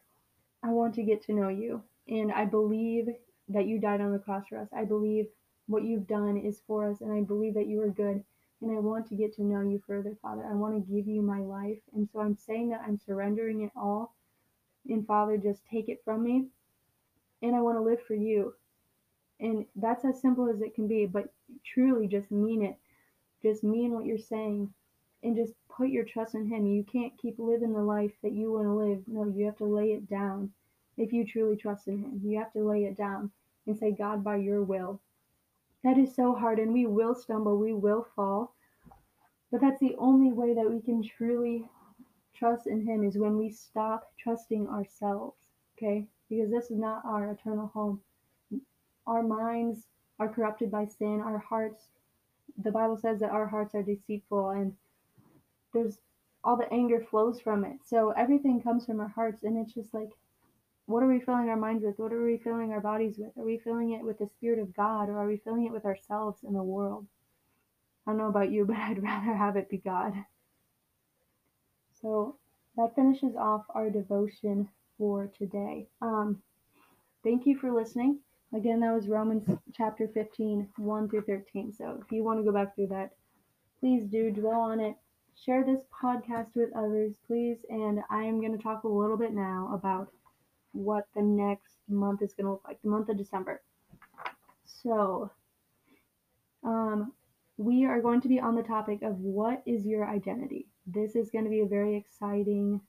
I 0.64 0.70
want 0.70 0.96
to 0.96 1.04
get 1.04 1.24
to 1.24 1.34
know 1.34 1.50
you. 1.50 1.82
And 2.08 2.32
I 2.32 2.46
believe 2.46 3.08
that 3.50 3.68
you 3.68 3.80
died 3.80 4.02
on 4.02 4.12
the 4.12 4.20
cross 4.20 4.48
for 4.48 4.58
us. 4.58 4.70
I 4.76 4.86
believe 4.86 5.28
what 5.68 5.84
you've 5.84 6.08
done 6.08 6.38
is 6.38 6.62
for 6.66 6.90
us, 6.90 7.02
and 7.02 7.12
I 7.12 7.22
believe 7.22 7.54
that 7.56 7.68
you 7.68 7.82
are 7.82 7.90
good. 7.90 8.24
And 8.62 8.72
I 8.76 8.80
want 8.80 9.08
to 9.08 9.16
get 9.16 9.36
to 9.36 9.44
know 9.44 9.62
you 9.62 9.82
further, 9.86 10.18
Father. 10.22 10.44
I 10.50 10.56
want 10.56 10.74
to 10.74 10.94
give 10.94 11.08
you 11.08 11.22
my 11.22 11.40
life. 11.40 11.78
And 11.94 12.10
so 12.12 12.20
I'm 12.20 12.36
saying 12.36 12.70
that 12.70 12.82
I'm 12.86 12.98
surrendering 12.98 13.62
it 13.62 13.72
all. 13.76 14.16
And 14.90 15.06
Father, 15.06 15.38
just 15.38 15.62
take 15.72 15.90
it 15.90 16.02
from 16.04 16.24
me. 16.24 16.48
And 17.44 17.56
I 17.56 17.62
want 17.62 17.78
to 17.78 17.84
live 17.84 18.02
for 18.08 18.16
you. 18.16 18.56
And 19.40 19.66
that's 19.76 20.06
as 20.06 20.22
simple 20.22 20.50
as 20.50 20.62
it 20.62 20.74
can 20.74 20.88
be, 20.88 21.06
but 21.06 21.32
truly 21.64 22.08
just 22.08 22.32
mean 22.32 22.64
it. 22.64 22.76
Just 23.44 23.64
mean 23.64 23.92
what 23.92 24.06
you're 24.06 24.18
saying. 24.18 24.74
And 25.24 25.36
just 25.36 25.54
put 25.70 25.90
your 25.90 26.06
trust 26.06 26.36
in 26.36 26.48
Him. 26.48 26.66
You 26.66 26.84
can't 26.84 27.18
keep 27.18 27.38
living 27.38 27.74
the 27.74 27.82
life 27.82 28.14
that 28.24 28.34
you 28.34 28.52
want 28.52 28.66
to 28.66 28.74
live. 28.74 29.04
No, 29.08 29.26
you 29.26 29.46
have 29.46 29.58
to 29.58 29.66
lay 29.66 29.92
it 29.92 30.10
down 30.10 30.52
if 30.98 31.14
you 31.14 31.26
truly 31.26 31.56
trust 31.56 31.88
in 31.88 32.00
Him. 32.00 32.22
You 32.24 32.38
have 32.40 32.54
to 32.54 32.68
lay 32.68 32.86
it 32.86 32.98
down 32.98 33.32
and 33.68 33.78
say, 33.78 33.92
God, 33.92 34.24
by 34.24 34.38
your 34.38 34.64
will. 34.64 35.00
That 35.84 35.98
is 35.98 36.16
so 36.16 36.34
hard, 36.34 36.60
and 36.60 36.74
we 36.74 36.86
will 36.86 37.14
stumble, 37.16 37.58
we 37.58 37.74
will 37.74 38.08
fall. 38.16 38.56
But 39.52 39.62
that's 39.62 39.80
the 39.80 39.96
only 39.98 40.32
way 40.32 40.54
that 40.54 40.70
we 40.70 40.82
can 40.82 41.04
truly 41.04 41.70
trust 42.34 42.68
in 42.68 42.86
Him 42.86 43.04
is 43.04 43.18
when 43.18 43.38
we 43.38 43.50
stop 43.50 44.12
trusting 44.18 44.68
ourselves, 44.68 45.36
okay? 45.78 46.08
Because 46.30 46.50
this 46.50 46.72
is 46.72 46.78
not 46.78 47.06
our 47.06 47.32
eternal 47.32 47.68
home. 47.68 48.02
Our 49.08 49.24
minds 49.24 49.88
are 50.20 50.30
corrupted 50.30 50.70
by 50.72 50.86
sin, 50.86 51.22
our 51.22 51.40
hearts, 51.40 51.88
the 52.58 52.72
Bible 52.72 52.98
says 52.98 53.20
that 53.20 53.32
our 53.32 53.48
hearts 53.48 53.76
are 53.76 53.84
deceitful, 53.84 54.50
and 54.50 54.74
there's 55.74 55.98
all 56.44 56.58
the 56.58 56.72
anger 56.74 57.06
flows 57.10 57.40
from 57.40 57.64
it. 57.64 57.78
So 57.86 58.12
everything 58.12 58.62
comes 58.62 58.86
from 58.86 59.00
our 59.00 59.08
hearts, 59.08 59.44
and 59.44 59.58
it's 59.58 59.74
just 59.74 59.94
like, 59.94 60.10
what 60.88 61.04
are 61.04 61.08
we 61.08 61.20
filling 61.20 61.50
our 61.50 61.58
minds 61.58 61.84
with? 61.84 62.00
What 62.00 62.14
are 62.14 62.24
we 62.24 62.38
filling 62.38 62.72
our 62.72 62.80
bodies 62.80 63.16
with? 63.18 63.38
Are 63.38 63.44
we 63.44 63.58
filling 63.58 63.92
it 63.92 64.04
with 64.04 64.20
the 64.20 64.30
Spirit 64.38 64.60
of 64.60 64.74
God 64.74 65.10
or 65.10 65.18
are 65.18 65.28
we 65.28 65.38
filling 65.38 65.66
it 65.66 65.74
with 65.74 65.86
ourselves 65.86 66.44
and 66.44 66.56
the 66.56 66.64
world? 66.64 67.06
I 68.06 68.12
don't 68.12 68.20
know 68.20 68.30
about 68.30 68.52
you, 68.52 68.66
but 68.68 68.78
I'd 68.78 69.04
rather 69.04 69.36
have 69.36 69.58
it 69.58 69.70
be 69.70 69.78
God. 69.78 70.14
So 72.02 72.38
that 72.78 72.96
finishes 72.96 73.36
off 73.36 73.66
our 73.70 73.90
devotion 73.90 74.70
for 74.98 75.30
today. 75.38 75.88
Um, 76.02 76.42
thank 77.22 77.46
you 77.46 77.58
for 77.58 77.72
listening. 77.72 78.20
Again, 78.56 78.80
that 78.80 78.94
was 78.94 79.10
Romans 79.10 79.44
chapter 79.74 80.08
15, 80.08 80.70
1 80.78 81.10
through 81.10 81.24
13. 81.24 81.74
So 81.74 82.00
if 82.04 82.12
you 82.12 82.24
want 82.24 82.40
to 82.40 82.44
go 82.44 82.52
back 82.52 82.76
through 82.76 82.88
that, 82.88 83.12
please 83.80 84.06
do 84.06 84.32
dwell 84.32 84.62
on 84.62 84.80
it, 84.80 84.96
share 85.36 85.66
this 85.66 85.82
podcast 86.04 86.56
with 86.56 86.70
others, 86.76 87.16
please. 87.28 87.58
And 87.70 88.00
I 88.10 88.24
am 88.24 88.40
going 88.40 88.56
to 88.58 88.64
talk 88.64 88.84
a 88.84 88.88
little 88.88 89.18
bit 89.18 89.34
now 89.34 89.72
about 89.74 90.10
what 90.72 91.06
the 91.16 91.22
next 91.22 91.78
month 91.90 92.22
is 92.22 92.34
going 92.34 92.46
to 92.46 92.52
look 92.52 92.64
like, 92.66 92.82
the 92.82 92.90
month 92.90 93.10
of 93.10 93.18
December. 93.18 93.62
So, 94.66 95.30
um, 96.64 97.12
we 97.58 97.86
are 97.86 98.02
going 98.02 98.22
to 98.22 98.28
be 98.28 98.40
on 98.40 98.56
the 98.56 98.64
topic 98.64 99.02
of 99.02 99.20
what 99.20 99.62
is 99.66 99.86
your 99.86 100.08
identity. 100.08 100.68
This 100.86 101.16
is 101.16 101.32
going 101.32 101.44
to 101.44 101.50
be 101.50 101.62
a 101.62 101.66
very 101.66 101.98
exciting 101.98 102.80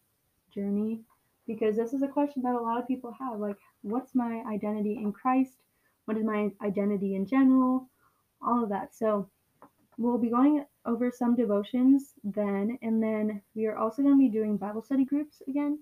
journey 0.55 1.01
because 1.49 1.77
this 1.77 1.93
is 1.93 2.03
a 2.03 2.09
question 2.09 2.43
that 2.43 2.55
a 2.55 2.61
lot 2.61 2.79
of 2.79 2.87
people 2.87 3.13
have 3.19 3.41
like, 3.41 3.57
what's 3.83 4.15
my 4.15 4.45
identity 4.49 4.99
in 5.03 5.13
Christ? 5.13 5.57
What 6.05 6.17
is 6.17 6.25
my 6.25 6.51
identity 6.63 7.17
in 7.17 7.27
general? 7.27 7.89
All 8.41 8.63
of 8.63 8.71
that. 8.71 8.95
So, 8.95 9.29
we'll 9.97 10.19
be 10.19 10.31
going 10.31 10.65
over 10.87 11.11
some 11.11 11.35
devotions 11.35 12.15
then, 12.23 12.79
and 12.83 13.03
then 13.03 13.43
we 13.57 13.67
are 13.67 13.77
also 13.77 14.01
going 14.03 14.15
to 14.15 14.21
be 14.21 14.29
doing 14.29 14.57
Bible 14.57 14.83
study 14.83 15.05
groups 15.05 15.43
again. 15.49 15.81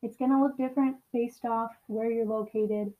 It's 0.00 0.16
going 0.16 0.30
to 0.30 0.40
look 0.40 0.56
different 0.56 0.96
based 1.12 1.44
off 1.44 1.72
where 1.88 2.10
you're 2.10 2.24
located, 2.24 2.92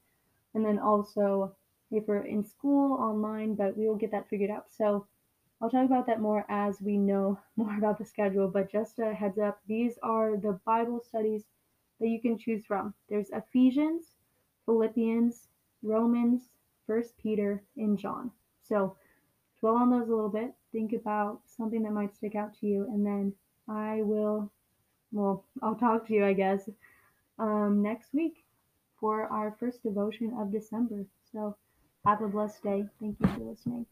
and 0.53 0.65
then 0.65 0.79
also 0.79 1.55
if 1.91 2.07
we're 2.07 2.25
in 2.25 2.43
school, 2.43 2.93
online, 2.93 3.55
but 3.55 3.77
we 3.77 3.87
will 3.87 3.95
get 3.95 4.11
that 4.11 4.27
figured 4.27 4.49
out. 4.49 4.65
So 4.69 5.05
I'll 5.61 5.69
talk 5.69 5.85
about 5.85 6.07
that 6.07 6.19
more 6.19 6.45
as 6.49 6.81
we 6.81 6.97
know 6.97 7.39
more 7.55 7.77
about 7.77 7.97
the 7.97 8.05
schedule, 8.05 8.47
but 8.49 8.71
just 8.71 8.99
a 8.99 9.13
heads 9.13 9.39
up, 9.39 9.59
these 9.67 9.97
are 10.03 10.35
the 10.35 10.59
Bible 10.65 11.01
studies 11.07 11.43
that 12.03 12.09
you 12.09 12.21
can 12.21 12.37
choose 12.37 12.65
from. 12.65 12.93
There's 13.09 13.29
Ephesians, 13.29 14.03
Philippians, 14.65 15.47
Romans, 15.81 16.49
First 16.85 17.17
Peter, 17.17 17.63
and 17.77 17.97
John. 17.97 18.29
So 18.61 18.97
dwell 19.61 19.77
on 19.77 19.89
those 19.89 20.09
a 20.09 20.13
little 20.13 20.29
bit. 20.29 20.53
Think 20.73 20.91
about 20.91 21.39
something 21.45 21.81
that 21.83 21.93
might 21.93 22.13
stick 22.13 22.35
out 22.35 22.53
to 22.59 22.67
you, 22.67 22.85
and 22.91 23.05
then 23.05 23.33
I 23.69 24.01
will, 24.01 24.51
well, 25.13 25.45
I'll 25.61 25.75
talk 25.75 26.05
to 26.07 26.13
you, 26.13 26.25
I 26.25 26.33
guess, 26.33 26.69
um, 27.39 27.81
next 27.81 28.13
week 28.13 28.43
for 28.99 29.23
our 29.27 29.55
first 29.57 29.81
devotion 29.81 30.35
of 30.37 30.51
December. 30.51 31.05
So 31.31 31.55
have 32.05 32.21
a 32.21 32.27
blessed 32.27 32.63
day. 32.63 32.85
Thank 32.99 33.17
you 33.21 33.27
for 33.27 33.39
listening. 33.39 33.85